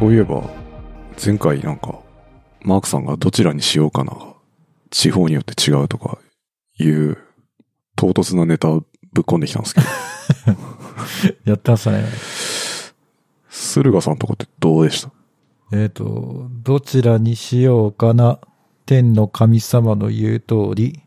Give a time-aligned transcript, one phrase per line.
[0.00, 0.42] そういえば、
[1.22, 2.00] 前回なんか、
[2.62, 4.34] マークさんがどちらにしようかなが、
[4.88, 6.18] 地方によって違うとか
[6.78, 7.18] いう、
[7.96, 9.86] 唐突なネタをぶっ込んできたんですけど、
[11.44, 12.06] やってましたね。
[13.50, 15.12] 駿河さんとこってどうでした？
[15.72, 18.40] えっ、と、どちらにしようかな。
[18.86, 21.02] 天の神様の言う通り、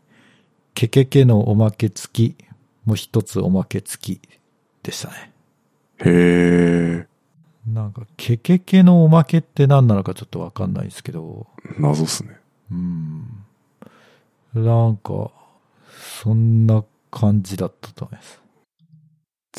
[0.74, 2.36] ケケケのおまけ付き、
[2.84, 4.28] もう一つおまけ付き
[4.84, 5.32] でしたね。
[5.98, 7.06] へー、
[7.66, 11.46] なんか、ケケケのおまけって何なのかちょっとわかんないですけど、
[11.78, 12.36] 謎っすね。
[12.70, 13.44] うん。
[14.54, 15.30] なんか、
[16.22, 18.40] そんな感じだったと思います。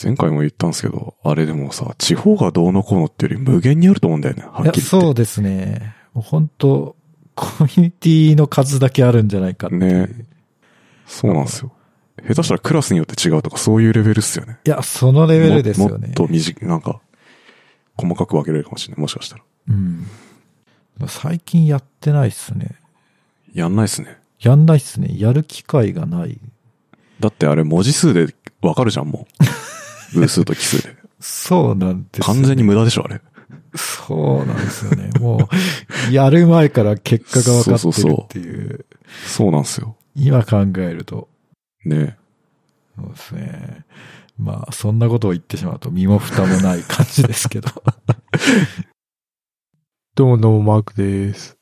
[0.03, 4.81] 前回も言ったんですけど、あれでもさ、地方がどうのこうのっていうより無限にあると思うんだよね、はっきり言って。
[4.81, 5.95] そうですね。
[6.13, 6.95] 本当
[7.35, 9.75] コミュニティの数だけあるんじゃないかって。
[9.77, 10.09] ね
[11.05, 11.71] そうなんですよ。
[12.23, 14.57] 下手したらクラスによって違うとかそういうレベルっすよね。
[14.65, 15.93] いや、そのレベルですよね。
[15.93, 17.01] ももっと短い、なんか、
[17.97, 19.01] 細かく分けれるかもしれない。
[19.01, 19.43] もしかしたら。
[19.69, 20.05] うん。
[21.07, 22.75] 最近やってないっすね。
[23.53, 24.17] やんないっすね。
[24.39, 25.09] やんないっすね。
[25.17, 26.39] やる機会がない。
[27.19, 29.27] だってあれ文字数で分かるじゃん、も
[30.13, 30.15] う。
[30.19, 30.95] 偶数と奇数で。
[31.19, 33.21] そうなんですよ完全に無駄でしょ、あれ。
[33.75, 35.09] そうなんですよね。
[35.19, 35.49] も
[36.09, 38.67] う、やる前から結果が分かってるっていう。
[38.67, 38.85] そうそう
[39.27, 39.95] そうなんですよ。
[40.15, 41.27] 今考えると。
[41.83, 42.17] ね
[42.95, 43.85] そうですね。
[44.37, 47.69] まあ、そんなことを言ってしまうと身も蓋もない感じですけど。
[50.15, 51.57] どうもどうも、マークです。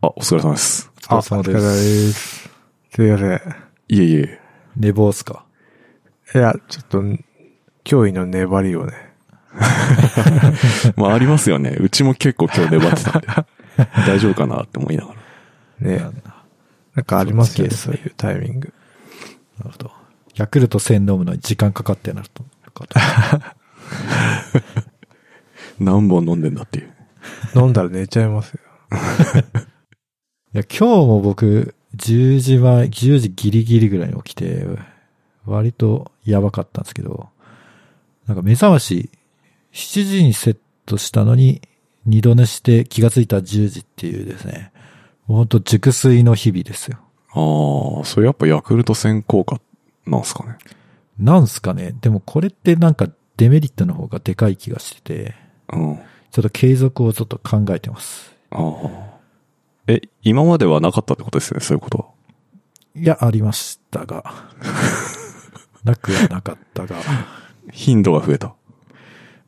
[0.00, 0.90] あ、お疲れ様です。
[1.10, 2.50] お疲れ様ですあお疲れ様です。
[2.94, 3.40] すいません。
[3.88, 4.40] いえいえ。
[4.76, 5.44] 寝坊っすか？
[6.34, 7.02] いや、ちょっと、
[7.84, 9.12] 驚異の粘りをね。
[10.96, 11.76] まあありますよね。
[11.78, 13.28] うちも結構今日粘ってたんで。
[14.06, 15.88] 大丈夫かなって思いながら。
[15.88, 15.98] ね。
[15.98, 16.12] な
[16.94, 18.72] なんかありますよね、そうういうタイミング。
[19.62, 20.01] るほど。
[20.34, 22.44] ヤクルト1000飲むのに時間かかってなると。
[25.78, 26.92] 何本飲んでんだっていう。
[27.54, 28.60] 飲んだら寝ちゃいますよ。
[30.54, 34.66] いや、今日も僕、10時前、10時ギリギリぐらいに起きて、
[35.44, 37.28] 割とやばかったんですけど、
[38.26, 39.10] なんか目覚まし、
[39.72, 40.56] 7時にセッ
[40.86, 41.62] トしたのに、
[42.04, 44.72] 二度寝して気がついた10時っていうですね、
[45.26, 46.98] ほんと熟睡の日々ですよ。
[47.34, 49.60] ああ、それやっぱヤクルト戦効果
[50.06, 50.56] なんすかね。
[51.18, 55.34] なんすかねでもこれってなんかデメリットの方がでかい気がしてて、
[55.72, 55.98] うん。
[56.30, 58.34] ちょっと継続をちょっと考えてます。
[58.50, 59.12] ああ。
[59.86, 62.04] え、今まではなかったってことですよね、そういうことは？
[62.94, 64.24] いや、ありましたが。
[65.84, 66.96] なくはなかったが。
[67.70, 68.54] 頻度が増えた。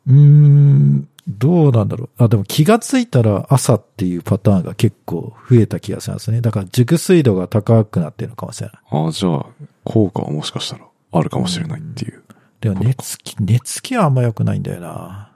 [0.07, 2.23] うーん、どうなんだろう。
[2.23, 6.41] あ、でも気がついたら朝っていうパターンが結構増えた気がしますね。
[6.41, 8.79] だから熟睡度が高くなってるのかもしれない。
[8.89, 9.45] ああ、じゃあ、
[9.85, 12.23] 効果はもしかしたらあるかもしれないっていう。
[12.59, 15.31] でも寝つき、寝つきはあんま良くないんだよな。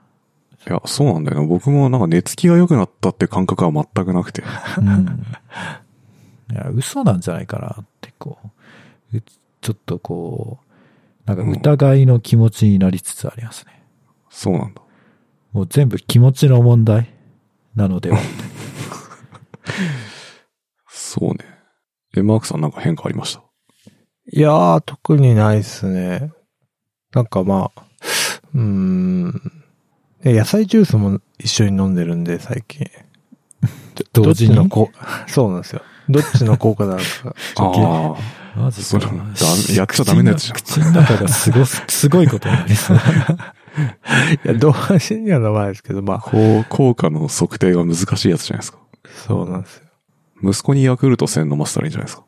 [0.68, 1.46] いや、そうなんだよな。
[1.46, 4.42] 僕もなんか寝つきが良くなったって感覚は全くなくて。
[4.78, 5.06] うん。
[6.52, 8.38] いや、嘘なんじゃないかなって、こ
[9.12, 9.22] う、う
[9.60, 10.58] ちょっとこ
[11.26, 13.82] う、なんか疑いの気持ちになりつつありますね。
[14.28, 14.82] そうなんだ。
[15.52, 17.08] もう全部気持ちの問題
[17.76, 18.18] なのでは。
[20.88, 21.38] そうね。
[22.16, 23.42] え、マークさんなんか変化ありました？
[24.32, 26.30] いやー、特にないっすね。
[27.12, 27.82] なんかまあ、
[28.54, 29.52] うーん。
[30.22, 32.86] え野菜ジュースも一緒に飲んでるんで、最近。
[34.12, 34.54] ど っ同時に？
[34.54, 34.90] ちのこ、
[35.26, 35.82] そうなんですよ。
[36.08, 37.04] どっちの効果なのか。
[37.58, 38.40] ああ。
[38.56, 39.06] マジそれ
[39.76, 42.96] やっちゃダメなやつじゃん口の中がすごす、すごいことになりそう。
[42.96, 43.00] い
[44.44, 48.78] や、同時には飲まないですけど、まあ、こう、効果の測定が難しいやつじゃないですか。
[49.26, 49.82] そうなんですよ。
[50.42, 52.24] 息子にヤクルト1000飲ませたらいいんじゃないですか。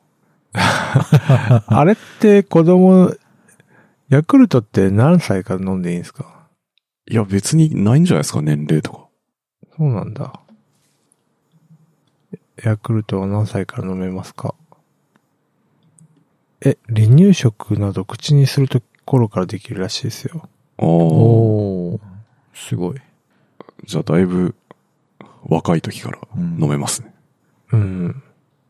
[1.67, 3.15] あれって子供、
[4.09, 6.47] ヤクルトって何歳から飲んでいいんですか？
[7.09, 9.09] いや、別にないんじゃないですか、年齢とか。
[9.77, 10.41] そうなんだ。
[12.63, 14.55] ヤクルトは何歳から飲めますか？
[16.65, 20.43] え、離乳食など口にするところからできるらしいですよ。
[20.79, 20.85] ああ。
[20.87, 22.01] おー
[22.55, 23.01] すごい。
[23.85, 24.55] じゃあ、だいぶ、
[25.45, 27.13] 若い時からうん飲めますね。
[27.73, 28.23] うん。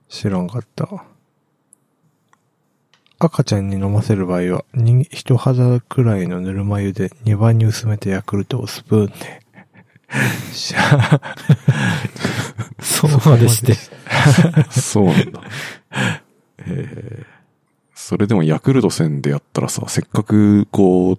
[0.08, 1.05] 知らんかった。
[3.26, 9.42] 赤ちゃんに飲ませる場合は、人人肌くらいのぬるま湯で2倍に薄めてヤクルトをスプーンで。
[10.52, 11.20] しゃ
[12.80, 13.74] そうまでして。
[14.70, 15.42] そうなんだ。
[16.66, 17.42] えー
[18.04, 21.19] それでもヤクルト1000でやったらさ、せっかくこう、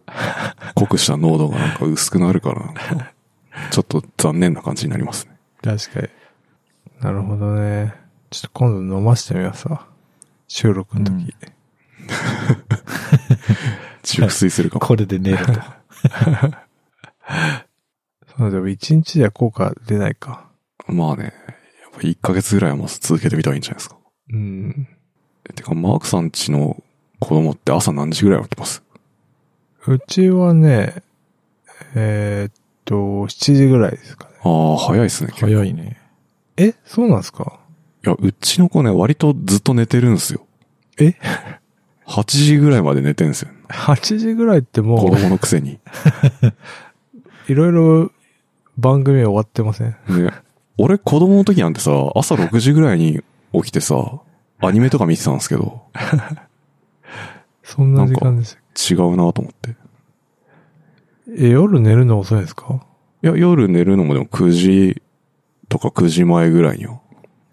[0.75, 3.13] 濃くした濃度がなんか薄くなるから、
[3.71, 5.37] ちょっと残念な感じになりますね。
[5.63, 6.09] 確かに。
[6.99, 7.95] なるほどね。
[8.31, 9.87] ちょっと今度飲ませてみますわ。
[10.49, 11.33] 収録の時。
[14.03, 14.85] 熟睡するかも。
[14.85, 15.53] これで寝ると。
[18.37, 20.49] そうでも一日では効果出ないか。
[20.87, 21.33] まあね、やっ
[21.93, 23.97] ぱ1ヶ月ぐらいはまず続けてみたらいいんじゃないですか。
[24.31, 24.87] うん。
[25.49, 26.81] えてか、マークさんちの
[27.19, 28.81] 子供って朝何時ぐらい起きます？
[29.87, 31.03] うちはね、
[31.95, 32.53] えーっ
[32.85, 34.31] と、7時ぐらいですかね。
[34.43, 35.33] ああ、早いですね。
[35.37, 35.99] 早いね。
[36.57, 37.59] えそうなんですか？
[38.05, 40.45] いや、うちの子ね、割とずっと寝てるんですよ。
[40.99, 41.15] え？
[42.07, 43.49] ?8 時ぐらいまで寝てんすよ。
[43.69, 45.79] ?8 時ぐらいって子も供のくせに。
[47.47, 48.11] う、 いろいろ
[48.77, 49.95] 番組終わってません？
[50.09, 50.31] ね。
[50.77, 53.23] 俺子供の時なんてさ、朝6時ぐらいに
[53.53, 54.19] 起きてさ、
[54.59, 55.83] アニメとか見てたんですけど、
[57.63, 58.57] そんな時間です
[58.91, 59.75] 違うなと思って。
[61.37, 62.81] え、夜寝るの遅いですか？
[63.23, 65.01] いや、夜寝るのもでも9時
[65.69, 66.99] とか9時前ぐらいには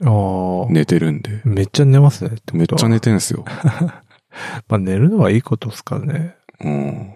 [0.03, 2.31] ああ、寝てるんで、めっちゃ寝ますね。
[2.53, 3.45] めっちゃ寝てんすよ。
[4.69, 6.37] まあ寝るのはいいことですからね。
[6.61, 7.15] うん。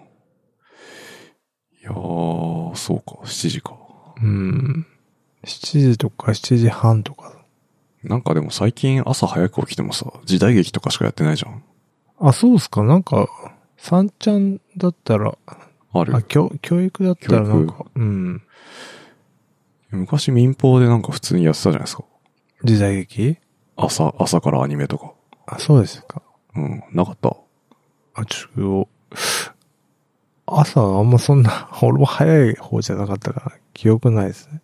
[1.81, 3.77] いやー、そうか、7時か。
[4.21, 4.85] うん。
[5.43, 7.33] 7時とか7時半とか。
[8.03, 11.63] なんかでも最近朝早く起きてもさ、時代劇とかしかやってないじゃん。
[12.19, 13.27] あ、そうっすかなんか、
[13.77, 15.37] 三ちゃんだったら、
[15.93, 18.41] あるあ、教、教育だったらなんか、うん。
[19.91, 22.03] 昔民放でなんか普通にやってたじゃないですか。
[22.63, 23.37] 時代劇？
[23.75, 25.13] 朝、朝からアニメとか。
[25.47, 26.21] あ、そうですか。
[26.55, 27.35] うん、なかった。
[28.15, 28.89] あ、ちょっと、
[30.47, 34.61] 朝あんまそんな、 俺も早い方じゃなかったから、記憶ないですね。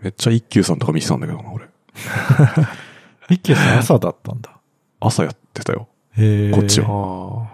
[0.00, 1.66] めっちゃ一休さんとか見てたんだけどな、俺。
[3.30, 4.58] 一休さん朝だったんだ。
[5.00, 5.88] 朝やってたよ。
[6.16, 6.50] へえ。
[6.52, 7.50] こっちは。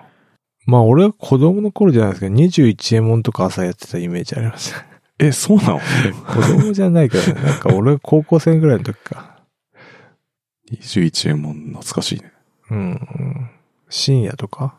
[0.66, 4.74] まあ俺は子供の頃じゃないですけど、21エモンとか朝やってたイメージあります。
[5.18, 5.80] え、そうなの？
[5.80, 7.42] 子供じゃないけどね。
[7.42, 9.38] なんか俺が高校生ぐらいの時か。
[10.70, 12.32] ?21 円も懐かしいね。
[12.70, 13.50] うん。
[13.88, 14.76] 深夜とか？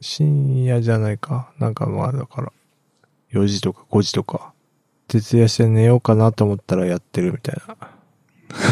[0.00, 1.52] 深夜じゃないか。
[1.58, 2.52] なんかまあだから、
[3.32, 4.52] 4時とか5時とか、
[5.08, 7.76] 徹夜して寝ようかなと思ったらやってるみたいな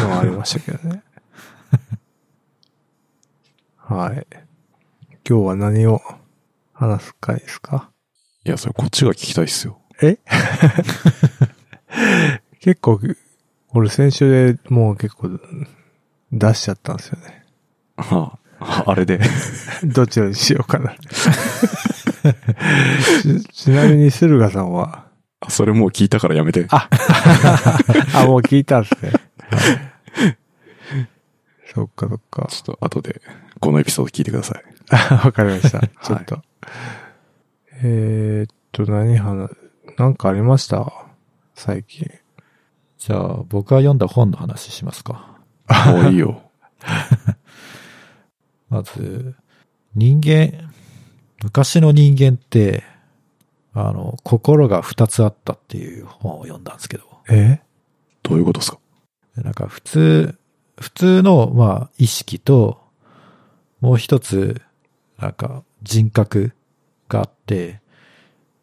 [0.03, 1.03] のはありましたけどね。
[3.77, 4.25] はい。
[5.27, 6.01] 今日は何を
[6.73, 7.91] 話す回ですか？
[8.43, 9.79] いや、それこっちが聞きたいっすよ。
[10.01, 10.17] え？
[12.59, 12.99] 結構、
[13.69, 15.39] 俺先週でもう結構
[16.31, 17.45] 出しちゃったんですよね。
[17.97, 18.39] ああ、
[18.85, 19.19] あれで。
[19.83, 20.95] どちらにしようかな。
[23.21, 25.05] ち ちなみに駿河さんは、
[25.41, 26.65] あそれもう聞いたからやめて。
[26.69, 26.89] あ、
[28.15, 29.11] あ、もう聞いたんですね。
[31.73, 32.47] そっかそっか。
[32.49, 33.21] ちょっと後で、
[33.59, 34.63] このエピソード聞いてください。
[34.91, 35.81] あわかりました。
[36.03, 36.41] ちょっと。
[37.83, 39.49] えーっと、何話、
[39.97, 40.91] なんかありました？
[41.53, 42.09] 最近。
[42.97, 45.37] じゃあ、僕が読んだ本の話しますか。
[45.87, 46.41] もういいよ。
[48.75, 49.35] まず、
[49.95, 50.69] 人間、
[51.41, 52.83] 昔の人間って、
[53.73, 57.61] あの、心が二つあったっていう本を読んだんですけど、え？
[58.21, 58.79] どういうことですか？
[59.37, 60.37] なんか普通、
[60.77, 62.81] 普通の、まあ、意識と、
[63.79, 64.61] もう一つ、
[65.19, 66.51] なんか人格
[67.07, 67.79] があって、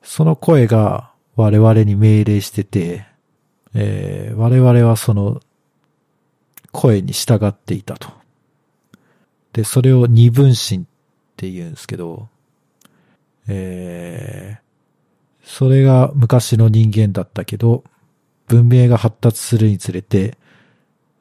[0.03, 3.07] その声が我々に命令してて、
[3.73, 5.41] えー我々はその
[6.71, 8.22] 声に従っていたと。
[9.53, 10.81] で、それを二分身っ
[11.37, 12.29] て言うんですけど、
[13.49, 14.63] えー
[15.45, 17.83] それが昔の人間だったけど、
[18.47, 20.39] 文明が発達するにつれて、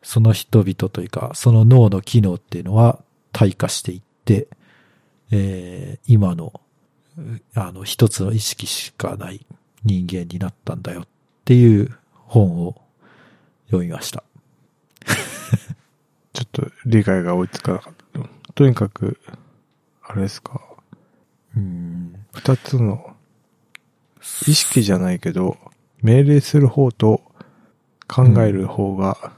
[0.04, 4.48] その人々というか、その脳の機能っていうのは退化していって、
[5.32, 6.54] えー今の、
[7.56, 9.46] あの、一つの意識しかない
[9.84, 11.08] 人間になったんだよっ
[11.46, 12.82] ていう本を
[13.68, 14.24] 読みました。
[16.34, 18.01] ちょっと理解が追いつかなかった。
[18.56, 19.18] とにかく、
[20.04, 20.62] あれですか？
[21.56, 22.26] うん。
[22.34, 23.16] 二つの、
[24.48, 25.58] 意識じゃないけど、
[26.02, 27.22] 命令する方と
[28.08, 29.34] 考える方が、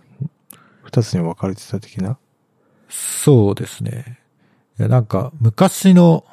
[0.83, 2.17] 二つに分かれてた的な？
[2.89, 4.19] そうですね。
[4.79, 6.25] いやなんか、昔の、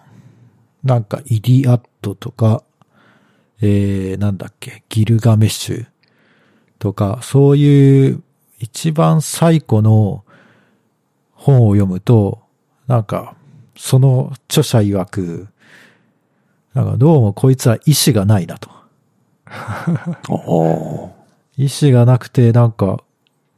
[0.83, 2.63] なんか、イディアットとか、
[3.61, 5.87] えー、なんだっけ、ギルガメッシュ
[6.79, 8.23] とか、そういう
[8.59, 10.25] 一番最古の
[11.35, 12.40] 本を読むと、
[12.91, 13.37] なんか、
[13.77, 15.47] その著者曰く、
[16.75, 18.69] なんかどうもこいつは意志がないなと。
[21.57, 23.05] 意志がなくて、なんか、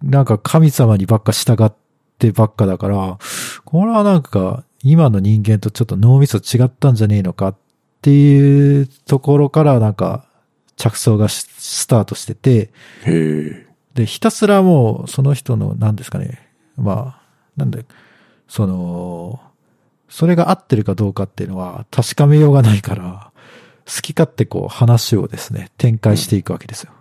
[0.02, 1.72] なんか神様にばっか従っ
[2.18, 3.18] てばっかだから、
[3.64, 7.56] これはなんか、今の人間とちょっと脳みそ違ったんじゃねえのかっ
[8.02, 10.26] ていうところからなんか、
[10.76, 12.70] 着想がしスタートしてて。
[13.94, 17.22] で、ひたすらもう、その人の、何ですかね、まあ、
[17.56, 17.86] なんで、
[18.48, 19.40] その、
[20.08, 23.32] それが合ってるかどうかっていうのは確かめようがないから、
[23.86, 26.92] 好き勝手こう話をですね、展開していくわけですよ。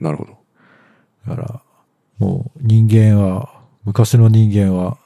[0.00, 0.36] なるほど。
[1.28, 1.62] だから、
[2.18, 3.50] もう人間は、
[3.84, 4.98] 昔の人間は、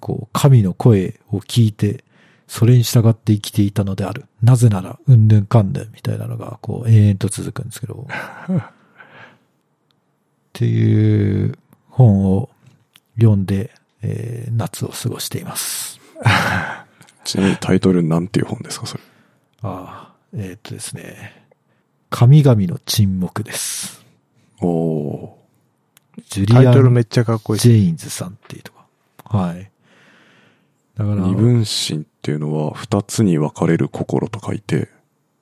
[0.00, 2.04] こう、神の声を聞いて、
[2.46, 4.26] それに従って生きていたのである。
[4.42, 8.06] なぜなら、うんぬんかんぬんみたいなのが、こう、永遠と続くんですけど。
[8.06, 8.72] っ
[10.52, 12.50] ていう本を
[13.16, 13.72] 読んで、
[14.06, 15.98] えー夏を過ごしています。
[17.24, 19.02] ちなみにタイトルなんていう本ですか、それ？
[19.62, 21.42] ああ、えーっとですね。
[22.10, 24.04] 神々の沈黙です。
[24.60, 25.30] おー。
[26.28, 28.86] ジュリアン・タイトルめっちゃかっこいいジェインズさんっていうとか。
[29.38, 29.70] はい。
[30.96, 34.88] だから、二分身っていうのは、二つに分かれる心と書いて、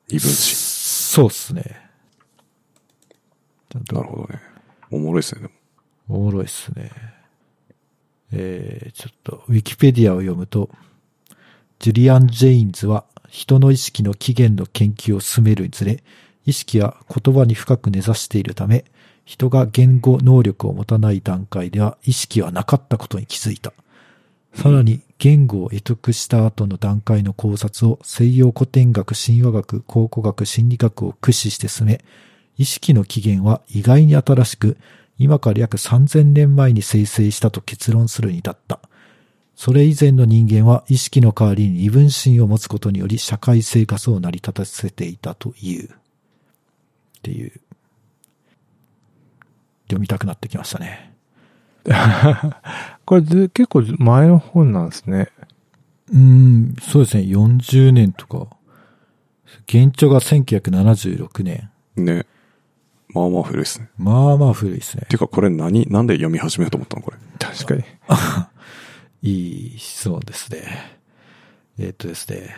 [0.09, 0.35] 二分身。
[0.35, 1.79] そうっすね。
[3.93, 4.41] なるほどね。
[4.91, 5.55] おもろいですね、でも。
[6.09, 6.91] おもろいっすね。
[8.33, 10.71] えー、ちょっと、ウィキペディアを読むと、
[11.79, 16.03] ジュリアン・ジェインズは、人の意識の起源の研究を進めるにつれ、
[16.45, 18.85] 意識は言葉に深く根ざしているため、
[19.25, 23.73] 人が言語能力を持たない段階では意識はなかったことに気づいた。
[24.55, 32.05] さらに、言語を得得した後の段階の考察を西洋古典学、神話学、考古学、心理学を駆使して進め、
[32.59, 34.77] 意識の起源は意外に新しく、
[35.23, 38.81] 今から約3000年前に生成したと結論するに至った。
[39.55, 45.89] それ以前の人間は意識の代わりに二分身を持つことにより社会生活を成り立たせていたという。
[45.89, 45.91] っ
[47.23, 47.53] ていう。
[49.85, 51.13] 読みたくなってきましたね。
[53.05, 55.29] これで結構前の本なんですね。
[56.11, 57.25] うーん、そうですね。
[57.25, 58.49] 40年とか。
[59.67, 61.71] 現著が1976年。
[61.97, 62.27] ね。
[63.13, 63.89] まあまあ古いですね。
[63.99, 65.15] まあまあ古いですねて。
[65.15, 67.17] いうか、これ何なんで読み始めようと思ったのこれ？
[67.39, 67.85] 確かに。
[69.23, 70.99] いい質問ですね。
[71.79, 72.57] えっ、とですね。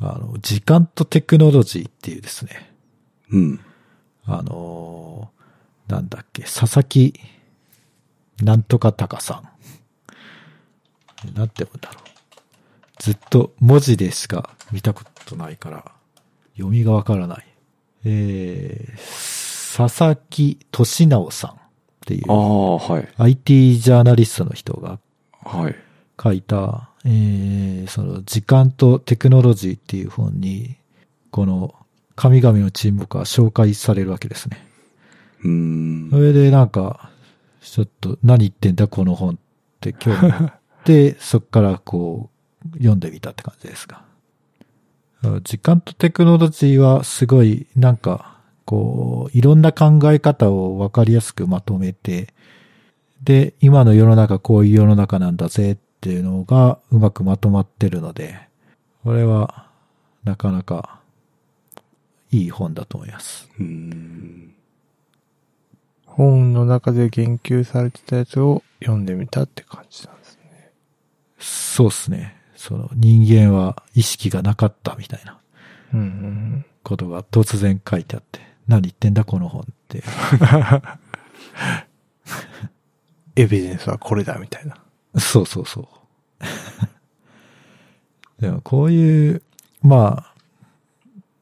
[0.00, 2.72] あの、時間とテクノロジーっていうですね。
[3.30, 3.60] うん。
[4.26, 5.34] あのー
[5.88, 7.14] なんだっけ、佐々木、
[8.42, 9.42] なんとかたかさ
[11.24, 11.34] ん。
[11.34, 12.04] なんて読むんだろう。
[12.98, 15.92] ずっと文字でしか見たことないから、
[16.54, 17.46] 読みがわからない。
[18.04, 18.98] えー、
[19.76, 21.54] 佐々木俊直さんっ
[22.06, 23.08] ていうああ、はい。
[23.16, 25.00] IT ジャーナリストの人が
[25.42, 25.74] はい。
[26.22, 30.76] 書いた、えー、その時間とテクノロジーっていう本に、
[31.32, 31.74] この
[32.14, 34.64] 神々の沈黙は紹介されるわけですね。
[35.42, 36.18] うーんそ。
[36.18, 37.10] れでなんか、
[37.60, 39.36] ちょっと何言ってんだこの本っ
[39.80, 40.52] て興味持っ
[40.84, 42.30] て、 そっからこ
[42.64, 44.04] う、読んでみたって感じですが。
[45.42, 48.33] 時間とテクノロジーはすごい、なんか、
[48.64, 52.28] こう、いろんな考え方をわかりやすくまとめて、
[53.22, 58.38] で、今の世の中こういう世の中なんだぜっていうのがうまくまとまってるので、
[59.02, 59.68] これは、
[60.24, 61.00] なかなか、
[62.30, 63.48] いい本だと思います。
[66.06, 70.70] 本の中で言及されてたやつを読んでみたって感じなんですね。
[71.38, 72.36] そうですね。
[72.56, 75.38] その人間は意識がなかったみたいな
[76.82, 80.02] ことが突然書いてあって、何言ってんだこの本って。
[83.36, 84.76] エビデンスはこれだみたいな。
[85.20, 85.86] そうそうそう。
[88.40, 89.42] でもこういう、
[89.82, 90.34] まあ、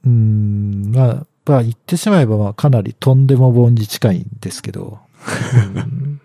[0.04, 5.00] うーん、まあ、まあ言ってしまえばまあかなりとんでも本に近いんですけど、
[5.74, 6.20] うん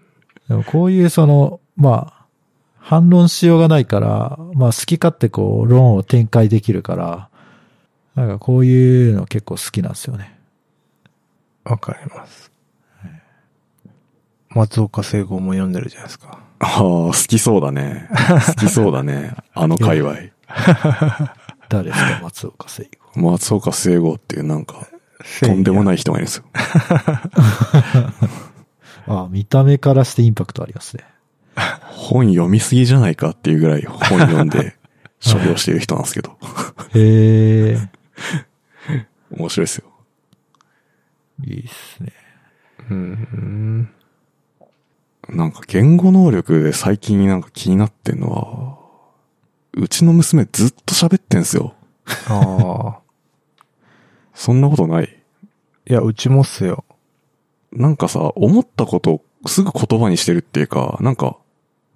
[0.48, 2.26] でもこういうその、まあ、
[2.78, 7.30] 反論しようがないから、まあ好き勝手こう論を展開できるから、
[8.16, 10.37] なんかこういうの結構好きなんですよね。
[11.70, 12.52] わかります。
[14.50, 16.40] 松岡聖子も読んでるじゃないですか。
[16.60, 18.10] ああ、好きそうだね。
[18.48, 19.36] 好きそうだね。
[19.54, 20.16] あの界隈。
[21.70, 23.20] 誰ですか、松岡聖子。
[23.20, 24.88] 松岡聖吾っていうなんか、
[25.42, 25.86] とんでもい。
[25.86, 26.46] ない人がいるんですよ。
[29.10, 31.04] あ見た目からしてインパクトありますね。
[31.82, 34.76] 本読みすぎじゃないかっていうぐらい本読んで、
[35.20, 36.38] 所領している人なんですけど。
[36.94, 37.90] へえ、
[39.32, 39.97] 面白いですよ。
[41.44, 42.14] いいっすね。
[42.90, 43.90] うん。
[45.30, 48.78] なんか言語能力で最近なんか気になってんのは、
[49.74, 51.76] うちの娘ずっと喋ってんすよ。
[52.28, 53.00] ああ。
[54.34, 55.24] そんなことない。
[55.90, 56.86] いや、うちもっすよ。
[57.72, 61.38] なんかさ、思ったことをすぐ言葉にしてるっていうか、なんか、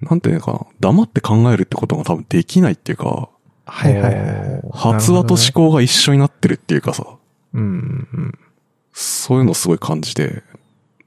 [0.01, 3.29] なんていうのかな、黙って考えるってことが多分できないっていうか、
[3.65, 4.61] はいはいはい。
[4.73, 7.05] 発話と思考が一緒になってるっていうかさ、
[7.53, 8.30] うんうん
[9.31, 10.43] そういうのすごい感じて、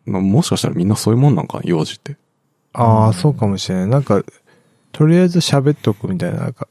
[0.06, 2.16] まあもしかしたらみんなそういうもんなんか、幼児って。
[2.72, 3.86] ああ、そうかもしれない。
[3.86, 4.22] なんか、
[4.92, 6.66] とりあえず喋っとくみたいな、なんか、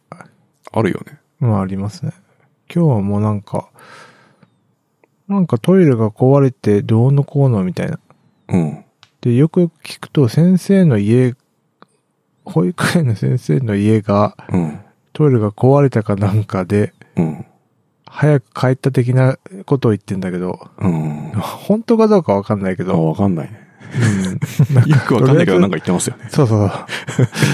[0.72, 1.20] あるよね。
[1.40, 2.14] まあありますね。
[2.74, 3.70] 今日はもうなんか、
[5.28, 8.00] なんかトイレが壊れてどうのこうのみたいな。
[8.48, 8.86] うん。
[9.22, 11.36] で、よくよく聞くと、先生の家、
[12.46, 14.80] 保育園の先生の家が、うん。
[15.14, 17.46] トイレが壊れたかなんかで、うん。
[18.16, 21.32] 早く帰った的なことを言ってんだけど、うん。
[21.32, 23.68] 本当かどうかわかんないけあ、ど、わかんないね。
[24.76, 24.86] うん。
[24.88, 25.84] よくわかんないけど、なんかか。
[25.84, 26.28] 言ってますよね。
[26.30, 26.72] そうそう。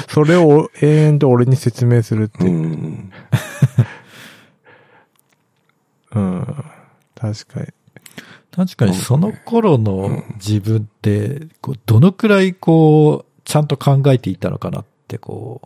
[0.10, 2.58] それを永遠と俺に説明するってういう。
[2.58, 3.12] ん。
[6.12, 6.46] うん。
[7.16, 7.68] 確かに。
[8.52, 15.62] 確かにその頃の自分って、こうどのくらいこう、ちゃんと考えていたのかなってこ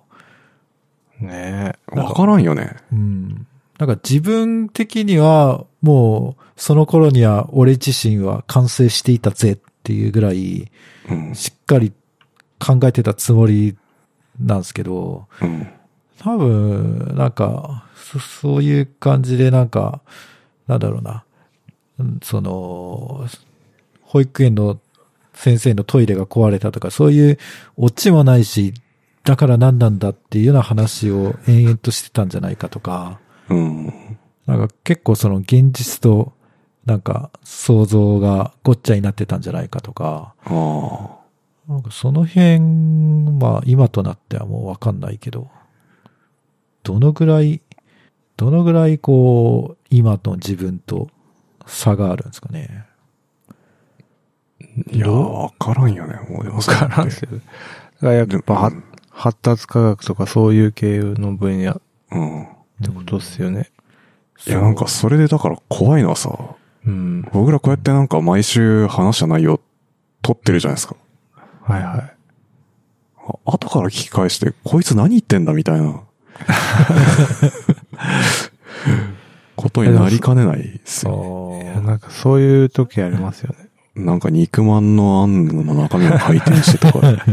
[1.20, 2.76] ねわからんよね。
[2.92, 3.48] う、うん。
[3.86, 10.72] なんか自分的にはもうその頃には俺自身は完成していたぜっていうぐらい
[11.10, 11.36] うん。
[11.36, 11.92] しっかり
[12.60, 13.78] 考えてたつもり
[14.40, 15.68] なんですけど、うん。
[16.20, 20.02] 多分、なんか、そそういう感じでなんか、
[20.68, 21.26] なんだろうな。
[22.00, 23.28] うんその、
[24.02, 24.80] 保育園の
[25.34, 27.38] 先生のトイレが壊れたとか、そういう
[27.76, 28.74] オチもないし、
[29.24, 33.20] だから何なんだっていうような話を延々としてたんじゃないかとか、
[33.54, 34.18] うん。
[34.46, 36.34] なんか結構その現実と、
[36.86, 41.20] なんか想像がごっちゃになってたんじゃないかとか、あ
[41.70, 41.72] あ。
[41.72, 42.60] なんかその辺、
[43.40, 45.50] まあ今となってはもうわかんないけど、
[46.84, 47.62] どのぐらい、
[48.36, 51.08] どのぐらいこう、今の自分と
[51.66, 52.86] 差があるんですかね？
[54.92, 57.30] いやー、わからんよね、もうわからんすよ。
[57.32, 57.44] だか
[58.02, 58.72] らやっぱ、は
[59.10, 61.82] 発達科学とかそういう系の分野っ
[62.12, 62.48] うん。
[62.84, 63.72] てことっすよね。
[64.46, 66.38] いや、なんかそれでだから怖いのはさ、
[66.86, 67.22] うん。
[67.32, 69.60] 僕らこうやってなんか毎週話した内容
[70.22, 70.96] 撮ってるじゃないですか。
[71.62, 72.14] はいはい。
[73.26, 76.02] あ後から聞き返して、こいつ何言ってんだみたいな。
[79.56, 81.60] ことになりかねないですよ。
[81.62, 83.70] いやなんかそういう時ありますよね。
[83.96, 87.14] なんか肉まんのあんの中身が回転してとかあ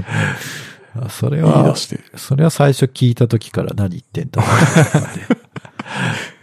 [1.09, 1.75] それは。
[2.17, 5.37] それは最初聞いた時から何言ってんだって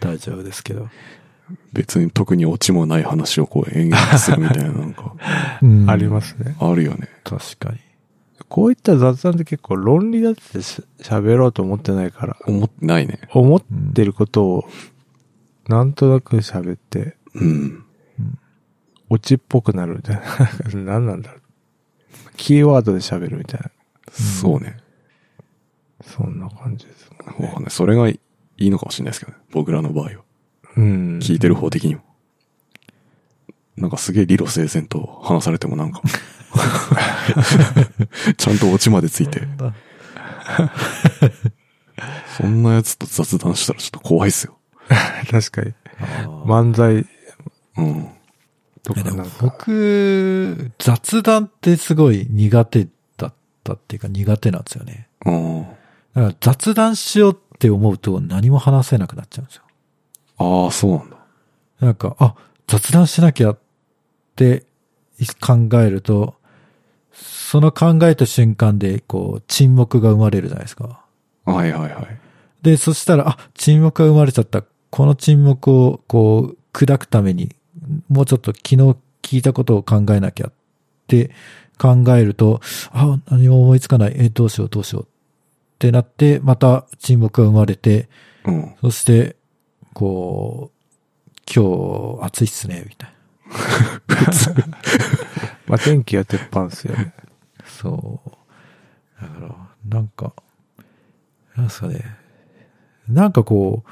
[0.00, 0.88] 大丈夫ですけど。
[1.72, 5.14] 別に特にオチもない話をこう延々とするみたいななんか、
[5.62, 6.56] うんありますね。
[6.60, 7.08] あるよね。
[7.24, 7.78] 確かに。
[8.48, 13.20] こういった雑談って結構論理だってし喋ろうと思ってないから、思ってないね。
[13.32, 13.62] 思っ
[13.94, 14.68] てることを
[15.68, 17.84] なんとなく喋って、うん。
[19.10, 20.22] オチっぽくなるみたいな。
[20.74, 21.40] 何なんだろう。
[22.36, 23.70] キーワードで喋るみたいな。
[24.12, 24.76] そうね。
[26.02, 27.46] そんな感じですもんね。
[27.46, 27.70] わかんない。
[27.70, 28.20] それがい
[28.56, 29.44] いのかもしれないですけどね。
[29.50, 30.10] 僕らの場合は。
[30.76, 31.18] うん。
[31.18, 32.02] 聞いてる方的にも。
[33.76, 36.02] なんかすげえ理路整然と話されてもなんか、
[38.36, 39.42] ちゃんとオチまでついて、
[42.36, 44.58] そんなやつと雑談したらちょっと怖いっすよ。
[45.30, 45.74] 確かに。
[46.44, 47.06] 漫才
[47.76, 48.08] うん。
[48.82, 49.36] といやでもかなんか。
[49.42, 52.90] 僕、雑談ってすごい苦手だ
[53.72, 55.08] ったっていうか苦手なんですよね。
[55.26, 55.62] うん。
[55.62, 59.62] だから雑談しようって思うと何も話せなくなっちゃうんですよ。
[60.38, 61.16] ああ、そうなんだ。
[61.80, 62.34] なんか、あ、
[62.66, 63.58] 雑談しなきゃっ
[64.36, 64.64] て
[65.40, 66.34] 考えると、
[67.12, 71.04] その考えた瞬間で、こう、沈黙が生まれるじゃないですか。
[71.44, 72.18] はいはいはい。
[72.62, 74.62] で、そしたら、あ、沈黙が生まれちゃった。
[74.90, 77.54] この沈黙を、こう、砕くために、
[78.08, 80.52] もうちょっと昨日聞いたことを考えなきゃっ
[81.06, 81.30] て
[81.78, 82.60] 考えると、
[82.92, 84.14] あ、何も思いつかない。
[84.16, 85.06] え、どうしようどうしようっ
[85.78, 88.08] てなって、また沈黙が生まれて、
[88.44, 88.74] うん。
[88.80, 89.36] そして、
[89.94, 90.78] こう、
[91.52, 93.18] 今日暑いっすね、みたいな。
[95.66, 97.14] まあ、天気は鉄板っすよね。
[97.64, 98.30] そう。
[99.22, 99.54] だから、
[99.88, 100.32] なんか、
[101.56, 102.04] なんですかね。
[103.08, 103.90] なんかこう、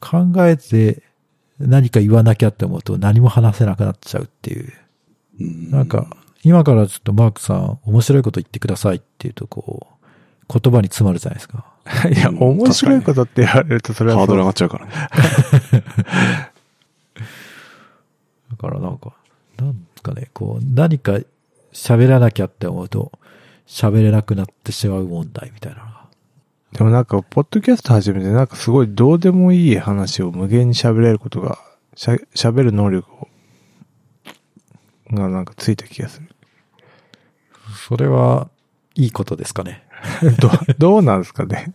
[0.00, 1.02] 考えて
[1.58, 4.72] 何か言わなきゃって思うと何も話せなくなっちゃうっていう。
[5.40, 6.06] うんなんか、
[6.46, 11.64] 今からちょっとマークさん面白いこと言ってくださいって言うとこう、言葉に詰まるじゃないですか。
[12.08, 14.92] いや、うん面白いことって言われるとそれはハードル上がっちゃうからね。
[18.52, 19.12] だからなんか、
[19.58, 21.18] なんかね、こう、何か
[21.72, 23.10] 喋らなきゃって思うと、
[23.66, 26.06] 喋れなくなってしまう問題みたいな。
[26.74, 31.58] でもなんか、ポッドキャスト始めて、なんかすごいどうでもいい話を無限に喋れることが、
[31.96, 33.28] しゃ喋る能力を、
[35.10, 36.28] がなんかついた気がする。
[37.76, 38.48] それは、
[38.94, 39.84] いいことですかね。
[40.40, 41.72] どどうなんですかね。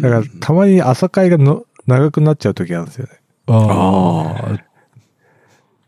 [0.00, 3.12] だから、たまに朝会がの長くなっちゃう時あるんですよね。
[3.48, 4.64] ああ。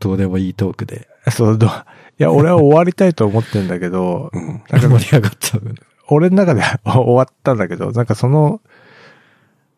[0.01, 1.09] どうでもいいトークで。
[1.31, 1.71] そう、どい
[2.19, 4.63] や、俺は終わりたいと思ってんだけど、うん。
[4.69, 5.75] なんか盛り上がっちゃう。
[6.09, 8.61] 俺の中では 終わったんだけど、なんかその、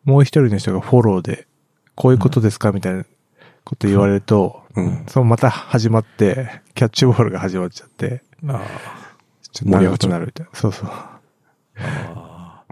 [0.03, 1.47] もう一人の人がフォローで、
[1.95, 3.05] こういうことですかみたいな
[3.63, 5.05] こと言われると、うん。
[5.07, 8.61] そうまた始まって、キャッチボールが始まっちゃって、あ
[9.55, 10.51] ちょっと長くなるみたいな。
[10.53, 10.89] そうそう。
[10.89, 12.63] あ。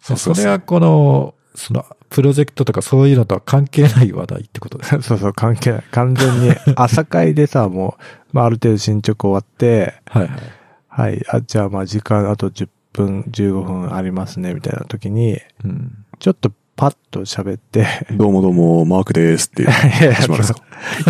[0.00, 5.00] そうそうそうそれはこの、その、プロジェクトとかそういうのとは関係ない話題ってことです。
[5.02, 5.82] そうそう、関係ない。
[5.90, 10.40] 完全に、朝会でさ、もう、まあ、ある程度進捗終わって、はいはい。
[10.88, 16.04] はい、あ、じゃあまあ時間あと10分、15分ありますね、みたいな時に、うん。
[16.18, 20.60] ちょっとパッと喋って、どうもどうも、マークですって始まるんですか？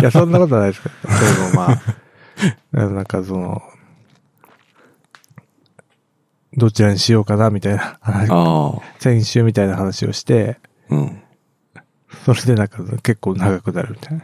[0.01, 0.95] いや、そんなことはないですけど、
[1.49, 1.71] でもま
[2.81, 3.61] あ、 なんかその、
[6.57, 8.81] どちらにしようかな、みたいな話、ああ。
[8.99, 11.21] 先週みたいな話をして、うん。
[12.25, 14.21] それでなんか結構長くなるみたい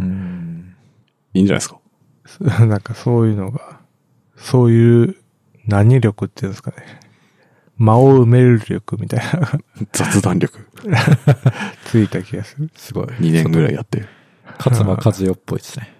[0.00, 0.74] うん。
[1.34, 1.68] いいんじゃないで
[2.28, 2.58] すか？
[2.60, 2.66] な。
[2.66, 3.80] なんかそういうのが、
[4.36, 5.16] そういう
[5.66, 6.76] 何力っていうんですかね。
[7.76, 9.50] 間を埋める力みたいな
[9.92, 10.66] 雑談力。
[11.84, 12.70] ついた気がする。
[12.74, 13.06] すごい。
[13.06, 14.08] 2年ぐらいやってる。
[14.58, 15.94] 勝間和代っぽいですね。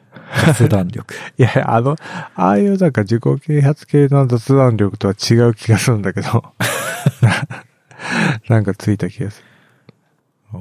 [0.47, 1.15] 雑談力。
[1.39, 1.97] いやあの、
[2.35, 6.45] ああいうなんか自己啓発系の雑談力とは違う気がするんだけど。
[8.49, 9.43] なんかついた気がす
[10.53, 10.61] る。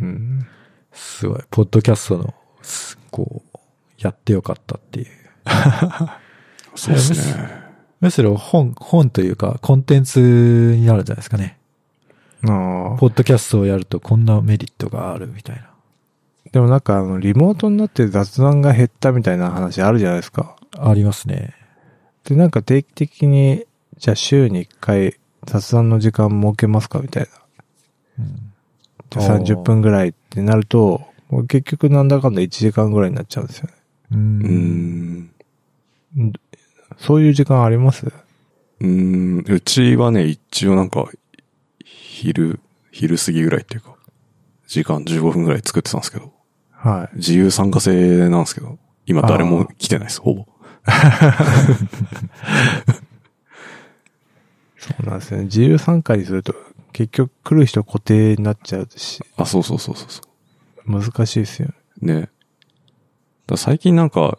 [0.00, 0.46] うん。
[0.92, 1.40] すごい。
[1.50, 3.58] ポッドキャストの、すこう、
[3.98, 5.06] やってよかったっていう。
[6.74, 7.64] そうですね。
[8.00, 11.58] むしろ本、本というか、コンテンツになるんじゃないですかね。
[12.42, 15.73] ポッドキャストをやるとこんなメリットがあるみたいな。
[16.54, 20.54] でもなんかあの、リモートになって雑談が減ったみたいな話あるじゃないですか。
[20.78, 21.52] ありますね。
[22.22, 23.64] で、なんか定期的に、
[23.98, 27.28] じゃあ週に1回雑談の時間設けますかみたいな。
[28.20, 28.52] うん
[29.10, 33.72] じゃあ30分ぐらいってなると、もう結局なんだかんだ1時間ぐらいになっちゃうんですよね。
[34.12, 34.14] う。
[34.14, 36.32] うんーん。
[36.98, 38.06] そういう時間あります？
[38.06, 39.44] うーん。
[39.52, 41.08] うちはね、一応なんか、
[41.84, 42.60] 昼、
[42.92, 43.96] 昼過ぎぐらいっていうか、
[44.68, 46.32] 時間15分ぐらい作ってたんですけど、
[46.84, 47.16] はい。
[47.16, 50.46] 自由参加制なんですけど、今誰も来てないです、ほぼ。
[54.76, 55.44] そうなんですね。
[55.44, 56.54] 自由参加にすると、
[56.92, 60.20] 結局来る人固定になっちゃうし、あ、そうそうそうそうそ
[60.84, 61.74] 難しいですよね。
[62.02, 62.06] う。
[62.06, 62.28] ね。
[63.46, 64.38] だ最近なんか、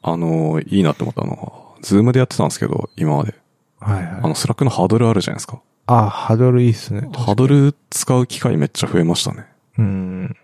[0.00, 3.34] あのいいなって思ったのは、ズームでやってたんですけど、今まで。
[3.80, 4.06] はいはい。
[4.22, 5.60] あの、スラックのハドルあるじゃないですか。
[5.86, 7.02] あ、ハドルいいっすね。
[7.12, 9.46] ハドル使う機会めっちゃ増えましたね。
[9.76, 10.36] うん。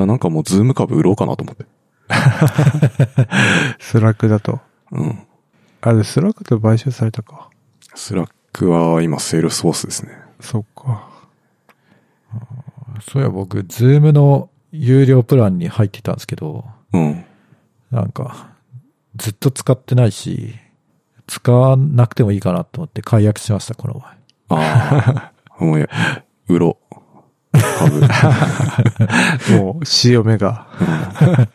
[0.00, 1.66] らなんかもうズーム株売ろうかなと思って。
[3.78, 4.60] スラックだと。
[4.92, 5.18] うん。
[5.80, 7.50] あれ、スラックと買収されたか。
[7.94, 10.12] スラックは今セールスフォースですね。
[10.40, 11.08] そっか。
[13.02, 17.24] そういや僕、ズームの有料プランに入ってたんですけど、うん。
[17.90, 18.54] なんか、
[19.16, 20.54] ずっと使ってないし、
[21.26, 24.02] 使わなくてもいいかなと思って解約しました、この
[24.48, 24.60] 前。
[24.60, 25.60] ああ。
[25.64, 25.88] もうや、
[26.48, 26.83] 売ろう。
[27.60, 28.00] 株。
[29.62, 30.66] もう、潮目が。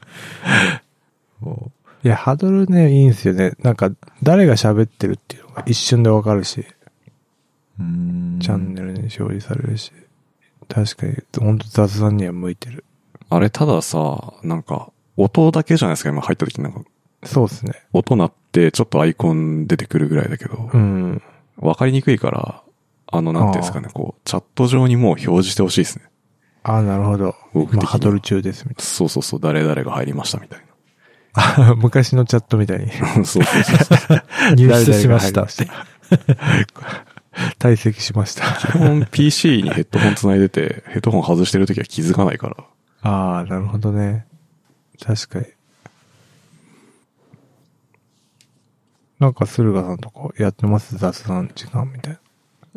[1.42, 1.72] も
[2.04, 3.54] いや、ハードルね、いいんすよね。
[3.62, 3.92] なんか、
[4.24, 9.92] 誰が喋ってるっていうのが一瞬でわかるし、チャンネルに表示されるし。
[10.70, 12.86] 確かに、ほんと雑談には向いてる。
[13.30, 16.82] あれたださ、なんか、音だけじゃないですか、今入った時なんか、
[17.24, 17.74] そうですね。
[17.92, 21.22] 音鳴ってちょっとアイコン出てくるぐらいだけどう、ん。
[21.58, 22.64] わかりにくいから、
[23.12, 26.06] あの、なんていうんですかね、こう、チャット上にもう表示してほしいですね。
[26.64, 27.36] ああ、なるほど。
[27.54, 31.76] 僕的にハードル中です、みたいそうそうそう、誰々が入りましたみたいな。
[31.78, 32.88] 昔のチャットみたいに。
[32.88, 32.92] な。
[33.22, 34.24] そうそうそうそう。
[34.56, 35.48] 入室しました。
[37.60, 38.44] 退席しました。
[38.58, 42.58] 基本 PC にヘッドホン繋いでて、ヘッドホン外してる時は気づかないから。
[43.02, 44.26] ああ、なるほどね。
[45.02, 45.46] 確かに。
[49.20, 50.98] なんか、駿河さんとかやってます？
[50.98, 52.20] 雑談時間みたいな。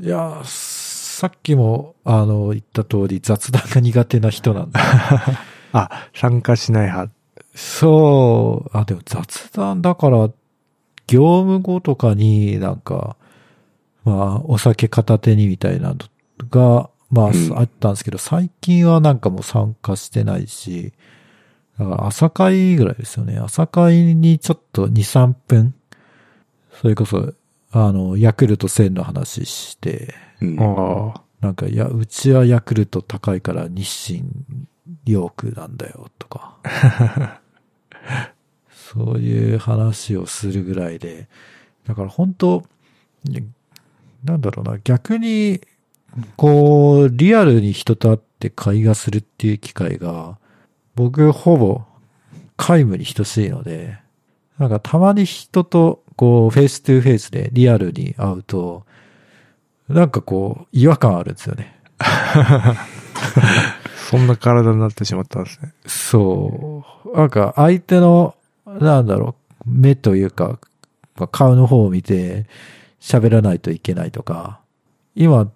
[0.02, 4.80] いやー、さっきも、あの、言った通り雑談が苦手な人なんで。
[5.72, 7.12] あ、参加しない派。
[7.54, 10.28] そう、あ、でも雑談だから、
[11.06, 13.16] 業務後とかになんか、
[14.04, 15.96] まあ、お酒片手にみたいなの
[16.50, 20.92] が、まあ、うんあったんですけど、最近はなんかもう参加してないし、
[21.78, 23.38] だから朝会ぐらいですよね。
[23.38, 25.74] 朝会にちょっと2、3分、
[26.80, 27.34] それこそ、
[27.72, 30.60] あの、ヤクルト1000の話して、うん。
[30.60, 31.22] ああ。
[31.40, 34.24] なんか、いや、うちはヤクルト高いから日清
[35.06, 36.58] ヨークなんだよ、とか。
[38.70, 41.28] そういう話をするぐらいで。
[41.86, 42.62] だから本当
[44.24, 45.60] なんだろうな、逆に、
[46.36, 50.38] こう、リアルに人と会って会話するっていう機会が、
[50.94, 51.82] 僕ほぼ
[52.56, 53.98] 皆無に等しいので、
[54.58, 58.84] なんかたまに人と、こう、 face to face でリアルに会うと、
[59.88, 61.78] なんかこう、違和感あるんですよね。
[64.10, 65.72] そんな体になってしまったんですね。
[65.86, 67.16] そう。
[67.16, 68.34] なんか相手の、
[68.66, 70.58] なんだろう、目というか、
[71.16, 72.46] まあ顔の方を見て
[73.00, 74.60] 喋らないといけないとか、
[75.14, 75.50] 今、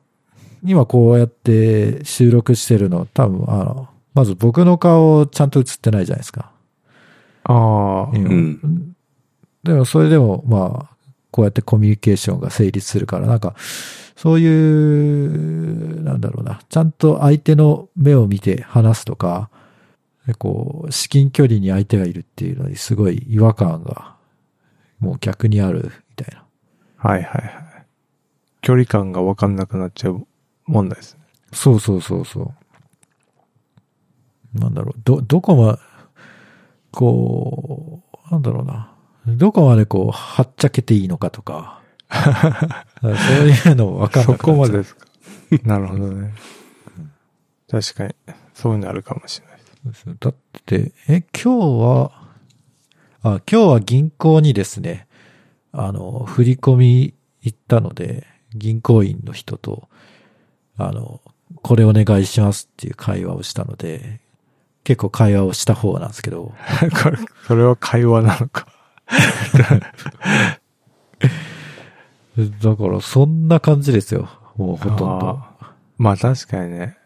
[0.64, 6.50] 今こうやって収録してるの多分、あの、まず僕の顔ちゃんと映ってないじゃないですか。
[7.44, 8.95] ああ、今うん
[9.66, 10.96] でもそれでも、まあ、
[11.30, 13.54] こうやってコミュニケーションが成立するから、なんか、
[14.16, 19.50] そういう、なんだろうな、ちゃんと相手の目を見て話すとか、
[20.26, 24.16] でこう、至近距離に相手がいるっていうのにすごい違和感が、
[24.98, 26.44] もう逆にあるみたいな。
[26.96, 27.86] はいはいはい。
[28.62, 30.26] 距離感がわかんなくなっちゃう
[30.64, 31.20] 問題ですね。
[31.52, 32.54] そうそうそうそ
[34.54, 34.58] う。
[34.58, 35.78] なんだろう、ど、どこま、
[36.90, 38.95] こう、なんだろうな。
[39.26, 41.80] どこまでこう、はっちゃけていいのかとか、
[43.02, 45.06] そういうのわかんなくなっちゃうそこまでですか？
[45.64, 46.34] なるほどね。
[47.70, 48.14] 確かに、
[48.54, 49.58] そういうのあるかもしれない
[49.92, 50.04] です。
[50.20, 50.34] だっ
[50.64, 52.12] て、え、今日は、
[53.22, 55.06] あ、今日は銀行にですね、
[55.72, 59.88] あの、振り込み行ったので、銀行員の人と、
[60.76, 61.20] あの、
[61.62, 64.20] これお願いしますっていう会話をしたので、
[64.84, 66.54] 結構会話をした方なんですけど、
[67.02, 68.68] これ、それは会話なのか。
[72.60, 74.28] だからそんな感じですよ。
[74.56, 75.28] もうほとんど。
[75.30, 75.66] あー
[75.98, 76.96] まあ確かにね。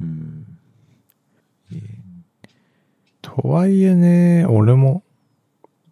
[0.00, 0.46] うん
[3.20, 5.02] とはいえね、俺も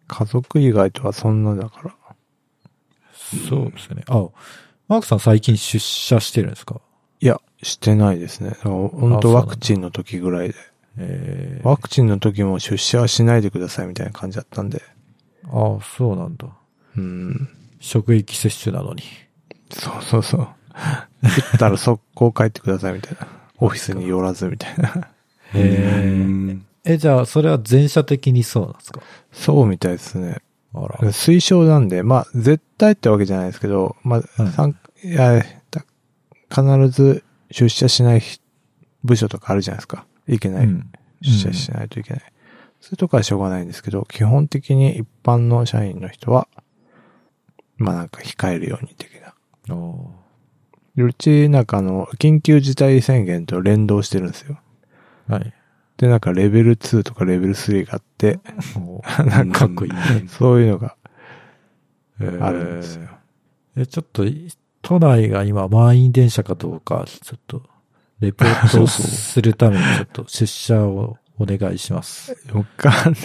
[0.07, 1.95] 家族以外とはそんなだから。
[3.49, 4.05] そうですね。
[4.09, 4.29] あ、
[4.89, 6.81] マークさん最近出社してるんですか？
[7.21, 8.51] いや、してないですね。
[8.63, 10.55] 本当ワクチンの時ぐらいで。
[10.99, 14.83] えー、ワクチンの時も出社はしないでくださいみたいな感じだったんで。
[15.53, 16.47] あそうなんだ。
[16.97, 17.49] うん。
[17.81, 19.03] 職域接種なのに。
[19.71, 20.41] そうそうそう。
[20.43, 20.47] 打
[21.57, 23.27] ったら速攻帰ってくださいみたいな。
[23.59, 25.09] オフィスに寄らずみたいな。
[25.55, 25.63] うへ
[26.25, 26.93] んえ。
[26.95, 29.01] え、じゃあ、それは全社的にそうなんですか？
[29.33, 30.39] そうみたいですね。
[30.75, 30.89] あら。
[31.13, 35.85] 推奨なんで、まあ、絶対ってわけじゃないですけど、まあ、はい参いや、だ
[36.51, 38.23] 必ず出社しない
[39.05, 40.07] 部署とかあるじゃないですか。
[40.29, 40.67] いけない。
[40.67, 40.91] うん
[41.25, 42.21] 出社しないといけない。
[42.21, 42.33] そう
[42.91, 46.49] いうとこはしょうがないんですけど、基本的に一般の社員の人は、
[47.77, 49.35] まあなんか控えるように的な。
[49.75, 50.11] お
[50.97, 54.59] うち、なんかあの、緊急事態宣言と連動してるんですよ。
[55.29, 55.55] ーはい。
[55.97, 58.41] で、なんかレベル2とかレベル3があって、
[59.25, 60.25] なんかかっこいいね。
[60.27, 60.97] そういうのが
[62.21, 63.09] えーあるんですよ。
[63.77, 64.25] え、ちょっと、
[64.83, 67.63] 都内が今満員電車かどうか、ちょっと、
[68.21, 72.37] レポート そうそうするためにちょっと出社をお願いします。
[72.53, 73.19] わかんね。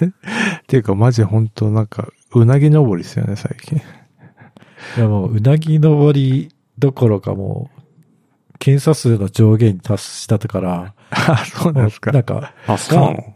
[0.59, 3.77] っ ていうか、マジ本当なんか、うなぎ登りですよね、最近。
[3.77, 12.11] いやもう、うなぎ登りどころかもう、検査数の上限に達したから、 あ、そうなんですか。
[12.11, 13.35] なんか、あ、そうなの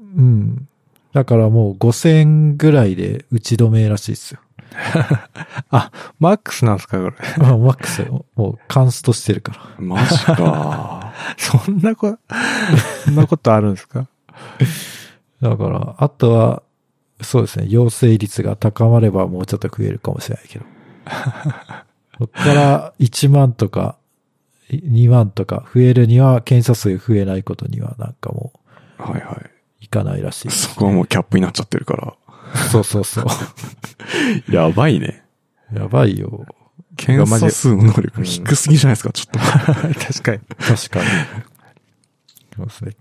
[0.00, 0.68] うん。
[1.16, 4.40] だからもう5000ぐらいで打ち止めらしいですよ。
[6.20, 7.16] マックスなんですか、これ？
[7.38, 9.82] まあマックス、もうカンストしてるから。
[9.82, 11.14] マジか。
[11.38, 12.18] そんなこ、
[13.06, 14.08] そんなことあるんですか？
[15.40, 16.62] だから、あとは、
[17.22, 20.66] そうですね、陽性率が高まればもうちょっと増えるかもしれないけど。
[22.18, 23.96] そっから1万とか、
[24.70, 28.52] 2万とか増えるには、検査数増えないことにはなんかも
[28.98, 29.50] う、はいはい
[29.88, 30.68] かないらしいです、い。
[30.70, 32.14] そこはもうキャップになっちゃってるから。
[32.70, 33.26] そうそうそう。
[34.52, 35.22] やばいね。
[35.72, 36.44] やばいよ。
[36.96, 39.38] 検査数の能力低すぎじゃないですか、ちょっと。
[40.00, 40.40] 確かに。
[40.58, 41.06] 確かに。
[42.56, 42.96] そうですね。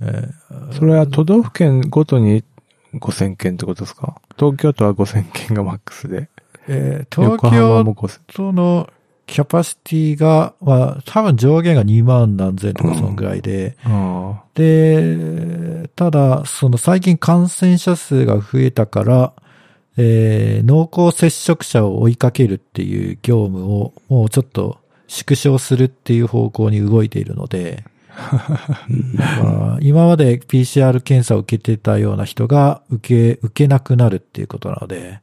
[0.00, 2.44] えーそれは都道府県ごとに
[2.94, 4.20] 5000件ってことですか？
[4.38, 6.28] 東京都は5000件がマックスで。
[6.68, 8.20] えー横東京浜も5000。
[8.34, 8.90] 都の
[9.26, 19.32] キャパシティが、まあ、多分上限が2万何千とかそのぐらいで、あで、ただ、その最近感染者数が増えたから、
[19.96, 27.84] えー濃厚接触者を追いかけるっていう業務をもうちょっと縮小するっていう方向に動いているので、
[29.16, 35.20] まあ、今まで PCR 検査を受けてたような人が受け、受けなくなるっていうことなので、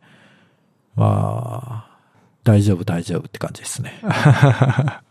[0.95, 1.90] まあ、
[2.43, 3.99] 大丈夫大丈夫って感じですね。
[4.01, 5.01] 大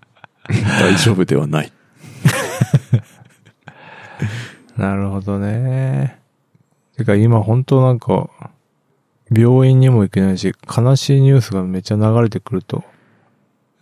[0.96, 1.72] 丈夫ではない。
[4.76, 4.78] あ。
[4.80, 6.18] なるほどね。
[6.96, 8.28] てか今本当なんか、
[9.30, 12.82] 病院にも行けないし、悲しいニュースがめっちゃ流れてくると、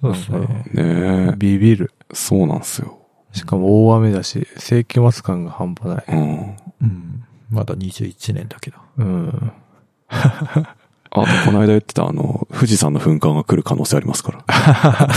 [0.00, 0.64] そうですね。
[0.72, 1.92] ねビビる。
[2.10, 2.14] え。
[2.14, 2.98] そうなんですよ。
[3.32, 6.04] しかも大雨だし、世紀末感が半端ない。
[6.08, 6.56] うん。
[6.82, 7.24] うん。
[7.50, 8.78] まだ21年だけど。
[8.98, 9.52] うん。
[11.10, 14.44] あと、この間言ってた、あの、富士山の噴火が来る可能性ありますから。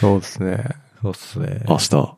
[0.00, 0.64] そうですね。
[1.00, 1.62] そうっすね。
[1.68, 2.16] 明日。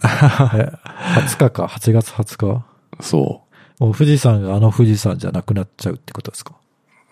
[0.00, 2.64] え20日か、8月20日。
[3.00, 3.42] そ
[3.78, 6.54] もう富士山があの富士山じゃなくなっちゃうってことですか？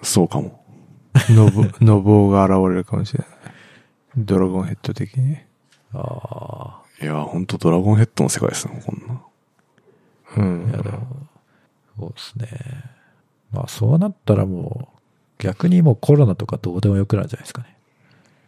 [0.02, 0.06] う。
[0.06, 0.64] そうかも。
[1.30, 3.28] のぼ、のぼうが現れるかもしれない。
[4.18, 5.36] ドラゴンヘッド的に。
[5.94, 9.20] あいや、ほんとドラゴンヘッドの世界ですね、こんな。
[10.36, 10.70] うんあ。
[10.70, 11.06] いや、でも、
[11.98, 12.95] そうですね。
[13.56, 17.74] まあそうなったらもう、逆にもうコロナとかどうでもよくなるんじゃないですかね。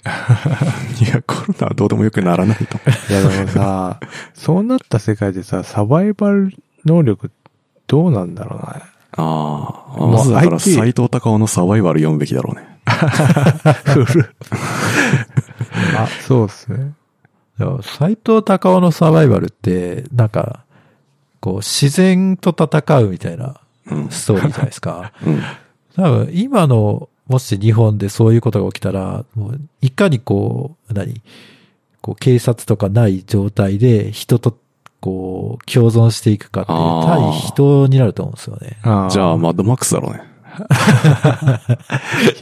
[1.04, 4.00] いや、コロナはどうでもよくならないと思いやでもさ、
[4.34, 7.30] そうなった世界でさ、サバイバル能力
[7.86, 8.66] どうなんだろうな。
[8.76, 8.82] う。
[9.16, 12.66] ああ、まずだから斎藤隆夫のサバイバル読むべきだろうね。
[12.84, 13.00] あ、
[16.26, 16.92] そうっすね。
[17.82, 20.64] 斎藤隆夫のサバイバルって、なんか、
[21.40, 23.54] こう、自然と戦うみたいなうん。
[24.10, 25.12] ストーリーじゃないですか。
[25.24, 25.42] うん。
[25.96, 31.20] 多分、今の、もし日本でそういうことが起きたら、もう、いかにこう、何？
[32.00, 34.56] こう、警察とかない状態で人と、
[35.00, 38.78] こう、共存していくかって、あー対人になると思うんですよね。
[38.82, 40.22] あじゃあ、マッドマックスだろうね。
[40.58, 40.64] ヒ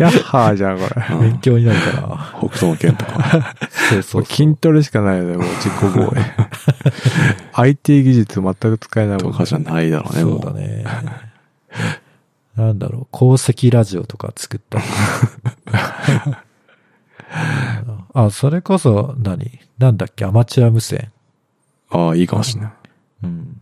[0.03, 1.07] ャッハーじゃん、これ。
[1.11, 2.35] う ん勉強になるから。
[2.39, 3.13] 北斗の剣とか。
[3.21, 3.43] そう
[3.91, 4.25] そうそう。
[4.25, 6.21] 筋トレしかないよね、もう自己防衛。
[7.53, 10.43] IT 技術全く使えないもん、とかじゃないだろうね、もう。
[10.43, 10.85] そうだね。
[12.57, 14.85] なんだろう、鉱石ラジオとか作ったり。
[18.15, 21.13] あ、それこそ何、なんだっけ、アマチュア無線。
[21.91, 22.73] ああ、いいかもしれない。
[23.25, 23.61] うん。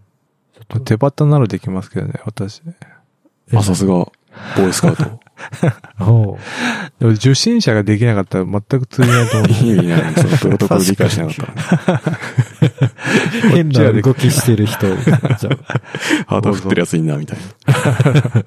[0.84, 2.62] 手旗ならできますけどね、私。
[3.52, 5.20] あ、さすが、ボーイスカウト。
[6.00, 6.38] おう
[6.98, 9.48] でも受信者ができなかったら全く通じないと思う。
[9.50, 10.14] 意味ないね。
[10.16, 12.14] そのプロトコル理解しなかったらね。
[13.52, 14.86] 変な動きしてる人。
[16.26, 17.72] ハート振ってるやついんな、みたいな。
[17.74, 18.44] だか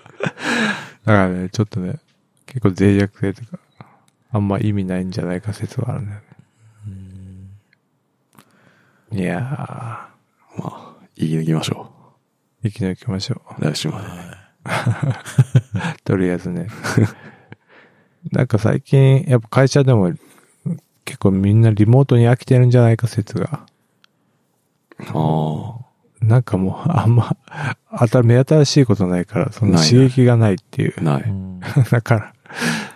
[1.05, 1.99] らね、ちょっとね、
[2.45, 3.59] 結構脆弱性とか、
[4.31, 6.27] あんま意味ないんじゃないか説はあるんだよね。
[9.13, 10.09] いやま
[10.57, 13.63] あ、言い抜きましょー、生き抜きましょう。
[13.63, 14.46] 来週まで。
[14.67, 15.99] う。
[16.03, 16.67] とりあえずね。
[18.31, 20.13] なんか最近、やっぱ会社でも
[21.05, 23.65] 結構みんなリモートに飽きてるんじゃないか説が。
[25.13, 25.77] あ
[26.21, 27.37] なんかもう、あんま、
[27.89, 31.01] あた、目新しいことないから、その刺激がないっていうあ、。
[31.01, 31.19] なあ。
[31.19, 31.23] い。
[31.23, 31.59] う ん
[31.91, 32.33] だから、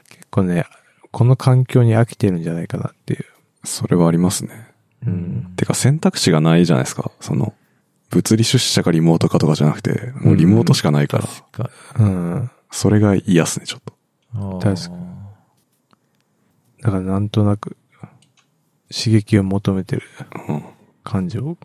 [0.09, 0.65] 結構ね、
[1.11, 3.25] この環境に飽きてるんじゃないかなっていう。
[3.63, 4.67] それはありますね。
[5.05, 5.53] うん。
[5.55, 7.11] てか選択肢がないじゃないですか。
[7.19, 7.53] その、
[8.11, 12.51] 物理出社かリモートかとかじゃなくて、もうリモートしかないから、確かうん。
[12.69, 13.93] それが嫌っすね、ちょっと。
[14.33, 14.61] に。
[14.61, 14.95] 確か
[16.81, 17.77] だからなんとなく、
[18.93, 20.03] 刺激を求めてる
[20.49, 20.63] うん。
[21.03, 21.57] 感じを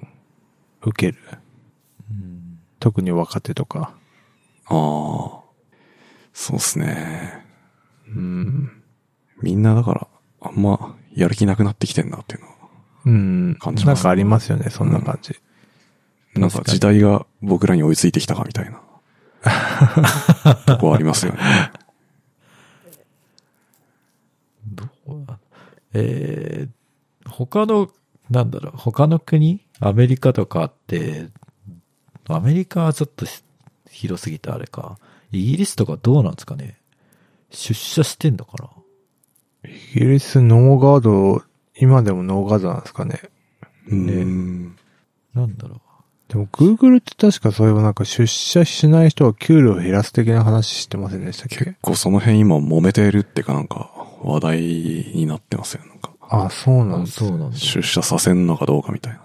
[0.82, 1.18] 受ける。
[2.10, 3.94] うん特に若手とか。
[4.66, 5.40] ああ。
[6.32, 7.44] そうっすね。
[8.06, 8.70] うん。
[9.42, 10.06] みんなだから、
[10.40, 12.54] あんま、やる気なくなってきてんなっていうのは。
[13.06, 13.56] うん。
[13.58, 15.34] 感じますなんかありますよね、そんな感じ。
[16.36, 18.80] なんか時代が僕らに追いついてきたかみたいな。
[20.66, 21.38] とこありますよね。
[24.66, 25.38] どうな
[25.94, 27.90] えー、他の、
[28.30, 29.60] なんだろう、他の国？
[29.80, 31.28] アメリカとかって、
[32.28, 33.42] アメリカはちょっとし
[33.90, 34.98] 広すぎてあれか。
[35.32, 36.78] イギリスとかどうなんですかね？
[37.50, 38.54] 出社してんのか
[39.64, 39.70] な？
[39.70, 41.42] イギリスノーガード、
[41.78, 43.20] 今でもノーガードなんですかね。
[43.88, 44.76] うん。
[45.34, 45.80] なんだろ
[46.28, 53.90] でも Google って確かそういうなんか出社しない人は給料を減らす的な話してませんでしたっ結け構その辺今揉めてるっていうかなんか
[54.22, 55.84] 話題になってますよ。
[55.86, 57.56] なんかあ、そうなんですそうなんだ。
[57.56, 59.20] 出社させんのかどうかみたいな。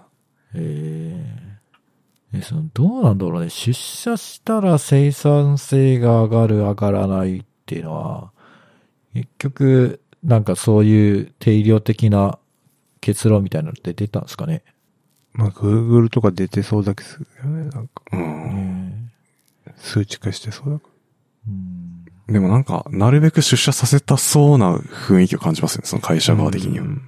[0.54, 3.50] えー、え、その、どうなんだろうね。
[3.50, 8.30] 出社したら生産性が上がる、上がらないっていうのは、
[9.14, 12.38] 結局、なんかそういう定量的な
[13.00, 14.62] 結論みたいなのって出たんですかね？
[15.34, 17.04] まあ Google とか出てそうだけ
[17.42, 17.70] どね。
[17.70, 18.16] なんかう。
[18.16, 19.10] うん
[19.76, 20.86] 数値化してそうだか
[21.48, 25.86] うんでもなんか、なるべく出社させたそうな雰囲気を感じますよね。
[25.86, 26.38] その会社ら。
[26.38, 26.84] 側的には。
[26.84, 27.02] うん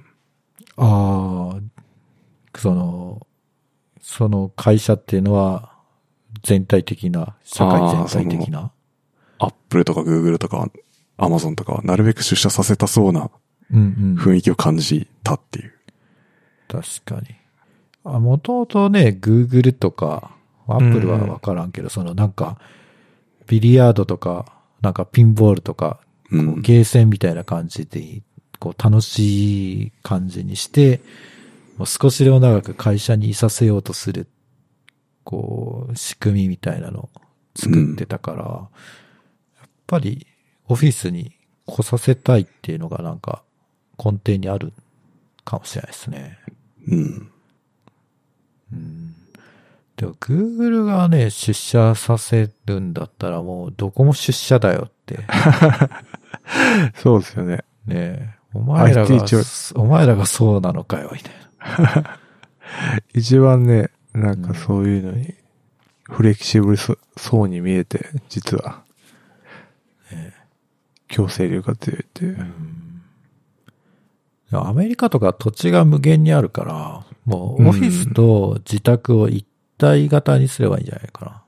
[0.77, 3.25] ああ、その、
[4.01, 5.71] その会社っていうのは、
[6.43, 8.71] 全体的な、社会全体的な。
[9.39, 10.69] アップルとかグーグルとか
[11.17, 13.29] アマゾンとかはなるべく出社させたそうな
[13.71, 14.15] うんうん。
[14.17, 15.73] 雰囲気を感じたっていう。
[16.67, 17.35] 確かに。
[18.05, 20.31] あ、もともとね、Google とか、
[20.67, 22.57] Apple はわからんけど、そのなんか、
[23.47, 24.45] ビリヤードとか、
[24.81, 25.99] なんかピンボールとか、
[26.31, 26.41] う。
[26.41, 28.21] んゲーセンみたいな感じで、
[28.59, 31.01] こう楽しい感じにして、
[31.77, 34.27] もう少しでも長く会社にいさせようとする、
[35.23, 37.09] こう、仕組みみたいなのを
[37.55, 40.25] 作ってたから、やっぱり
[40.67, 41.35] オフィスに
[41.65, 43.43] 来させたいっていうのがなんか
[43.97, 44.73] 根底にある
[45.43, 46.39] かもしれないですね。
[46.87, 47.31] うん。
[49.97, 55.19] でも Google がね、出社させるんだったらもうどこも出社だよって。
[57.01, 57.63] そうですよね。
[57.85, 59.41] ねえお前らが庁、
[59.75, 62.19] お前らがそうなのかよ、みたいな。
[63.13, 65.33] 一番ね、なんかそういうのに、
[66.03, 68.83] フレキシブルそそうに見えて、実は、
[71.09, 72.47] 強制力が強いっていう。
[74.51, 79.45] アメリカとか土地が無限にあるから、もうオフィスと自宅を一
[79.77, 81.41] 体型にすればいいんじゃないかな。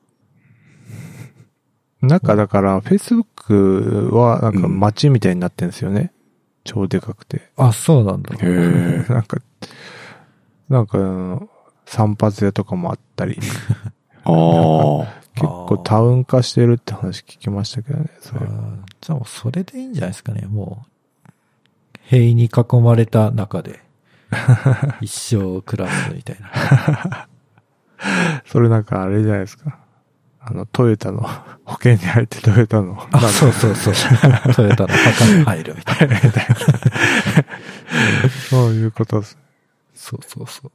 [2.09, 6.11] なんかだから、Facebook はなんか街みたいになってんですよね。
[6.63, 7.49] 超でかくて。
[7.55, 8.35] あ、そうなんだ。
[8.35, 9.05] へえ。
[9.09, 9.37] なんか、
[10.69, 11.47] なんか
[11.85, 13.51] 散髪屋とかもあったり、 結
[14.25, 15.07] ああ。
[15.67, 18.09] 構タウン化してるって話聞きましたけどね。
[18.19, 18.41] それ
[19.01, 20.45] じゃあもうそれでいいんじゃないですかね。
[20.47, 21.29] もう、
[22.01, 23.79] 塀に囲まれた中で、
[25.01, 27.27] 一生暮らすみたいな。
[28.45, 29.79] それなんかあれじゃないですか。
[30.39, 31.21] あの、トヨタの、
[31.65, 33.93] 保険に入ってトヨタの、あ、そうそうそう。
[34.53, 36.17] トヨタの墓に入るみたいな。
[38.49, 39.37] そういうことです。
[39.93, 40.71] そうそうそ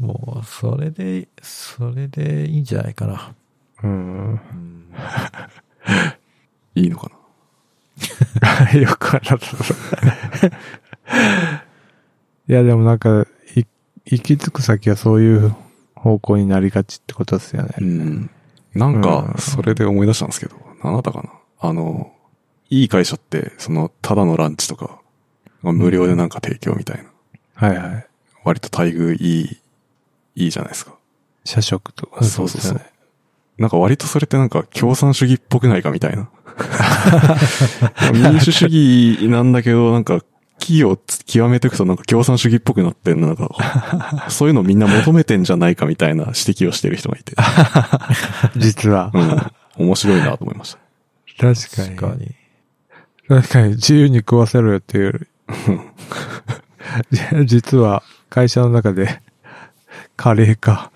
[0.00, 0.04] う。
[0.04, 3.34] もう、それで、それでいいんじゃないかな。
[3.84, 4.40] うん。
[6.74, 7.10] いいのか
[8.40, 8.72] な？
[8.72, 9.46] よくわかった。
[12.48, 13.26] いや、でもなんか、
[13.56, 13.64] い、
[14.04, 15.54] 行き着く先はそういう
[15.94, 17.74] 方向になりがちってことですよね。
[17.80, 18.30] うん。
[18.74, 21.30] なんうんか、それで思い出したんですけど、何だったかな。
[21.60, 22.12] あの、
[22.70, 25.00] いい会社って、その、ただのランチとか、
[25.62, 27.04] 無料でなんか提供みたいな。
[27.54, 28.06] はいはい。
[28.44, 29.58] 割と待遇いい、
[30.34, 30.94] いいじゃないですか。
[31.44, 32.24] 社食とか。
[32.24, 32.80] そうそうそう。
[33.58, 36.28] なんか割とそれってなんか共産主義っぽくないかみたいな。
[38.12, 40.20] 民主主義なんだけど、なんか、
[40.62, 40.96] 企業を
[41.26, 43.50] 極めていくとなんか共産主義っぽくなってんのなんか、
[44.30, 47.34] そういうのみんな求めてんじゃないかみたいな指摘をしてる人がいて。
[48.56, 49.10] 実は。
[49.12, 49.86] うん。
[49.86, 50.76] 面白いなと思いまし
[51.36, 51.54] た。
[51.54, 51.96] 確かに。
[51.96, 52.34] 確かに。
[53.28, 55.26] 確かに自由に食わせろよっていうより。
[57.10, 59.20] じ実は会社の中で
[60.16, 60.92] カレーか、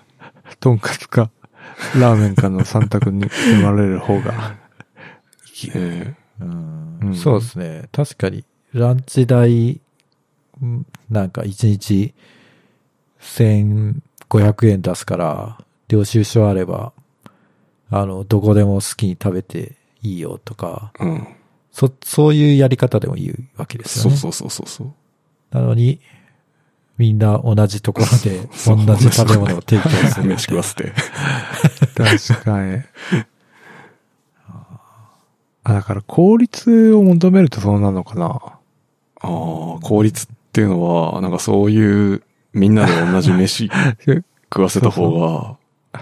[0.59, 1.29] とんかつか、
[1.99, 4.55] ラーメンかの3択に生まれる方が。
[5.73, 7.89] えうんうんそうですね。
[7.91, 8.45] 確かに、
[8.77, 9.79] ランチ代、
[10.63, 12.13] んなんか1日
[13.21, 15.57] 1500円出すから、
[15.87, 16.93] 領収書あれば、
[17.89, 21.27] あの、どこでも好きに食べていいよとか、えうん。
[21.71, 24.17] そ、そういうやり方でもいいわけですよね。
[24.17, 24.93] そうそうそうそう。
[25.51, 25.99] なのに、
[26.97, 30.29] みんな同じところで 同じ食べ物を提供する。
[30.29, 30.91] 飯食わせて。
[31.95, 32.81] 確かに。
[35.63, 38.56] あ、だから効率を求めるとそうなのかな。
[39.21, 39.27] あ
[39.77, 43.69] あ、効率っていうのは、なんかそういう、みんなで同じ飯
[44.51, 45.57] 食わせた方
[45.93, 46.01] が、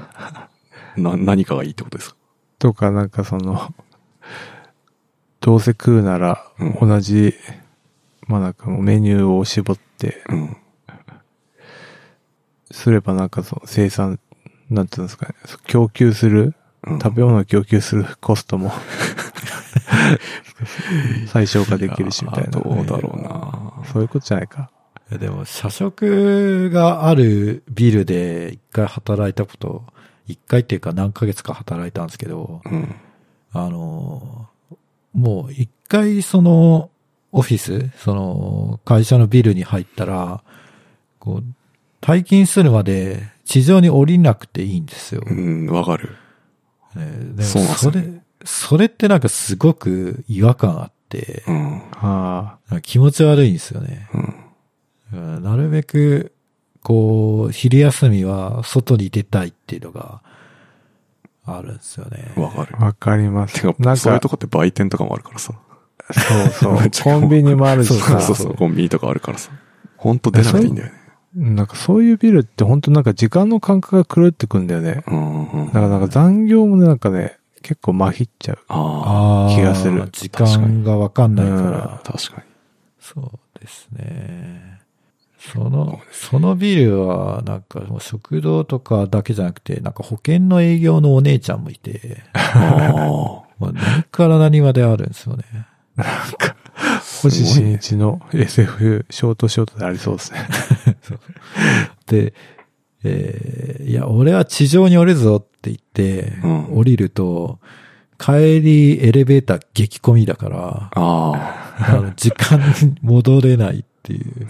[0.97, 2.15] な、何かがいいってことですか？
[2.59, 3.73] とか、なんかその、
[5.41, 7.33] どうせ食うならうん同じ、
[8.27, 10.57] まあなんかもうメニューを絞って、うん。
[12.71, 14.19] すればなんかその生産、
[14.69, 15.35] なんていうんですかね、
[15.67, 16.55] 供給する、
[16.85, 18.71] うん食べ物を供給するコストも
[21.27, 22.51] 最小化できるしみたいな。
[22.51, 23.83] どうだろうな。
[23.91, 24.69] そういうことじゃないか。
[25.11, 29.83] でも、社食があるビルで一回働いたこと、
[30.27, 32.95] 一回っていうか何ヶ月か働いたんですけど、うん。
[33.51, 34.47] あの、
[35.13, 36.89] もう一回その
[37.31, 40.43] オフィス、その会社のビルに入ったら、
[41.19, 41.43] こう、
[42.01, 45.23] 退勤するまで地上に降りなくていいんですよ。
[45.25, 46.15] うん、わかる。
[46.95, 48.03] ねでもそうなんですよそれ、
[48.43, 51.81] それってなんかすごく違和感あって、うん。
[51.93, 54.09] あ気持ち悪いんですよね。
[54.13, 54.35] うん。
[55.13, 56.33] うんなるべく、
[56.81, 60.21] こう、昼休みは外に出たいっていうのが
[61.45, 62.33] あるんですよね。
[62.35, 62.85] わかるあ、。
[62.85, 63.55] わかります。
[63.55, 65.53] てか、なんかそういうと、こって売店とかもあるからさ。
[66.11, 66.73] そうそう。
[66.81, 68.21] めっちゃコンビニもあるしそうさ。
[68.21, 69.51] そうそう、コンビニとかあるからさ。
[69.97, 71.04] ほんと出なくていいんだよね。
[71.35, 75.03] なんかそういうビルって本当なんか時間の感覚が狂ってくんだよね。
[75.07, 75.65] うんうん。
[75.67, 78.59] だからなんか残業もね、なんかね、結構まひっちゃう。
[78.69, 81.95] ああー気がする時間がわかんないかうんら。
[81.95, 82.43] あ、確かに。
[82.99, 84.79] そうですね。
[85.39, 95.43] その、そのビルは、なんかもう食堂とかだけじゃなくて、なんか保険の営業のお姉ちゃんもいて、あ まあ、何から何まであるんですよね。
[95.97, 96.03] あ。
[96.03, 96.37] 星す
[97.23, 100.47] ごいね新一の SF ショートショートでありそうですね。
[102.07, 102.33] で、
[103.03, 107.59] えーいや、俺は地上に降りるぞって言って、うん降りると、
[108.17, 114.47] 帰りエレベーター激混みだから、ああの時間に戻れないっていう。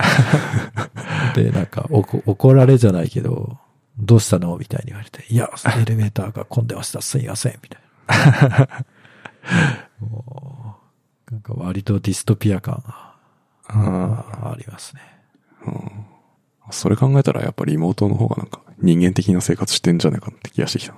[1.35, 3.57] で、なんか、おこ怒られじゃないけど、
[3.97, 5.49] どうしたのみたいに言われて、いや、
[5.81, 7.01] エレベーターが混んでました。
[7.01, 7.59] すいません。
[7.61, 8.85] みたいな。
[9.99, 10.84] もう
[11.35, 13.13] なんか割とディストピア感が
[13.67, 15.01] あありますね。
[16.71, 20.95] それ考えたらやっぱり妹の方がなんか人間的な生活してんじゃないかって気がしてきた。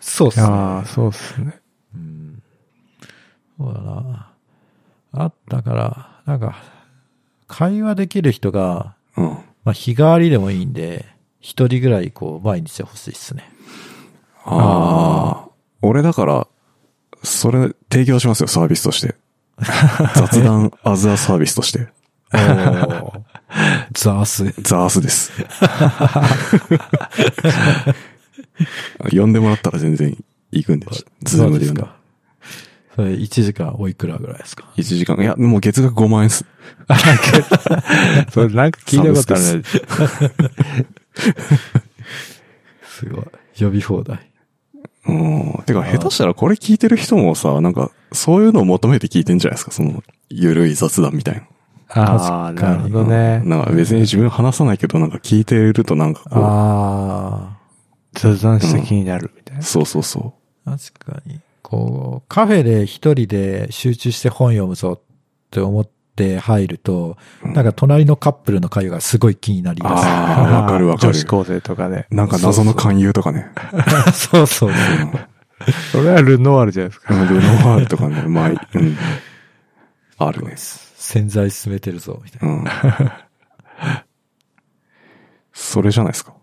[0.00, 0.46] そうっすね。
[0.46, 1.60] ああ、そうっすね。
[1.94, 2.42] うん。
[3.56, 4.32] そうだな。
[5.12, 6.56] あったから、なんか、
[7.46, 9.26] 会話できる人が、うん。
[9.62, 11.06] まあ、日替わりでもいいんで、
[11.38, 13.48] 一人ぐらいこう、毎日欲しいっすね。
[14.44, 15.48] ああ。
[15.82, 16.48] 俺だから、
[17.22, 19.14] それ提供しますよ、サービスとして。
[20.14, 21.88] 雑談アズアサービスとして。
[22.32, 24.44] ザース。
[24.62, 25.32] ザースです。
[29.10, 30.16] 呼んでもらったら全然
[30.50, 30.86] 行くんで、
[31.22, 31.84] ズームで呼んだ。
[31.84, 31.96] か？
[32.94, 35.16] それ1時間おいくらぐらいですか？1時間。
[35.16, 36.44] いや、もう月額5万円です。
[38.32, 39.62] それなんか聞いたことあるね。
[42.84, 43.24] すごい。
[43.58, 44.31] 呼び放題。
[45.06, 45.62] うん。
[45.66, 51.42] てか、下手したらこれ聞いてる人もさ、なんか、そういうのを求めて聞いてんじゃないですか、その、ゆるい雑談みたいな。
[51.94, 53.42] ああ、確かになるほどね。
[53.44, 57.58] なんか別に自分話さないけど、なんか聞いてるとなんかこあ
[58.14, 59.62] 雑談して気になるみたいなう、。
[59.62, 60.34] そうそうそ
[60.64, 61.40] あ、確かに。
[61.62, 65.04] こう、カフェで一人で集中して本読むぞっ
[65.50, 70.06] て思って入ると、うんなんか隣のカップルの会話がすごい気になります。
[70.06, 72.06] あー わかるわかる女子高生とかで。
[72.10, 72.14] う。
[72.14, 73.50] なんか謎の勧誘とかね。
[74.12, 74.72] そうそうそう。
[75.92, 77.14] それはルノワールじゃないですか。
[77.14, 77.40] うんルノ
[77.70, 78.96] ワールとかね、 まあ、うん。
[80.18, 80.54] あるね。
[80.56, 82.54] 潜在進めてるぞ、みたいな。
[82.54, 82.64] うん。
[85.52, 86.34] それじゃないですか。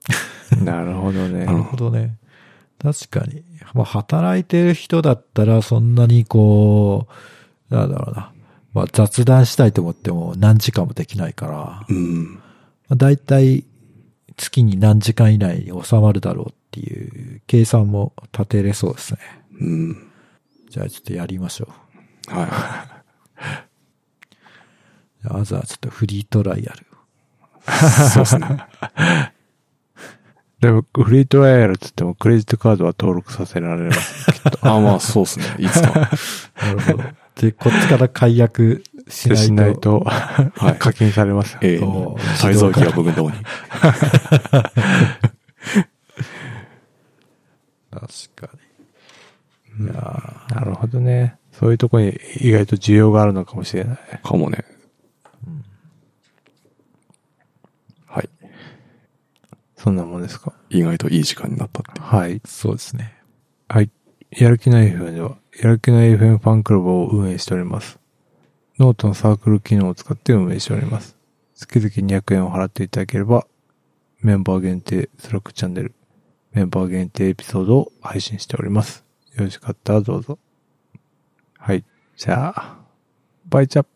[0.62, 1.44] なるほどね。
[1.44, 2.16] なるほどね。
[2.80, 3.42] 確かに。
[3.74, 7.08] まあ、働いてる人だったら、そんなにこ
[7.70, 8.32] う、なんだろうな。
[8.74, 12.40] まあ、雑談したいと思っても何時間もできないから、まうん。
[12.88, 13.64] あ、だいたい
[14.36, 19.20] 月に何時間以内に収まるだろうっていう計算も立てれそうですね。
[19.60, 20.10] うん。
[20.70, 21.68] じゃあちょっとやりましょ
[22.28, 22.34] う。
[22.34, 23.02] は
[25.22, 26.82] じゃあまずはちょっとフリートライアル。
[26.82, 28.10] い。
[28.10, 28.64] そうですね。
[30.60, 34.26] でも、フリートライアルって言ってもクレジットカードは登録させられます。
[34.60, 35.44] あ、まあそうですね。
[35.58, 36.10] いつか。
[36.60, 37.04] なるほど。
[37.40, 39.42] で、こっちから解約しないと。
[39.44, 40.78] しないと、 はい。
[40.78, 41.58] 課金されますよ。
[41.62, 43.36] ええおー改造機は僕のとこに。
[47.90, 48.50] 確か
[49.78, 49.84] に。
[49.84, 51.36] いやーなるほどね。
[51.52, 53.98] そういうとこに意外と需要があるのかもしれない。
[54.22, 54.64] かもね。
[58.06, 58.28] はい。
[59.76, 60.52] そんなもんですか？
[60.70, 62.00] 意外といい時間になったって。
[62.00, 62.40] はい。
[62.44, 63.14] そうですね。
[63.68, 63.90] はい。
[64.30, 67.98] やる気ない FM では、やる気ない FM ファンクラブを運営しております。
[68.78, 71.16] ノートのサークル機能を使って運営しております。
[71.56, 73.44] 月々200円を払っていただければ、
[74.20, 75.96] メンバー限定スラックチャンネル、
[76.52, 79.04] メンバー限定エピソードを配信しております。
[79.34, 80.38] よろしかったらどうぞ。
[81.58, 81.84] はい。
[82.16, 82.78] じゃあ、
[83.46, 83.90] バイチャップ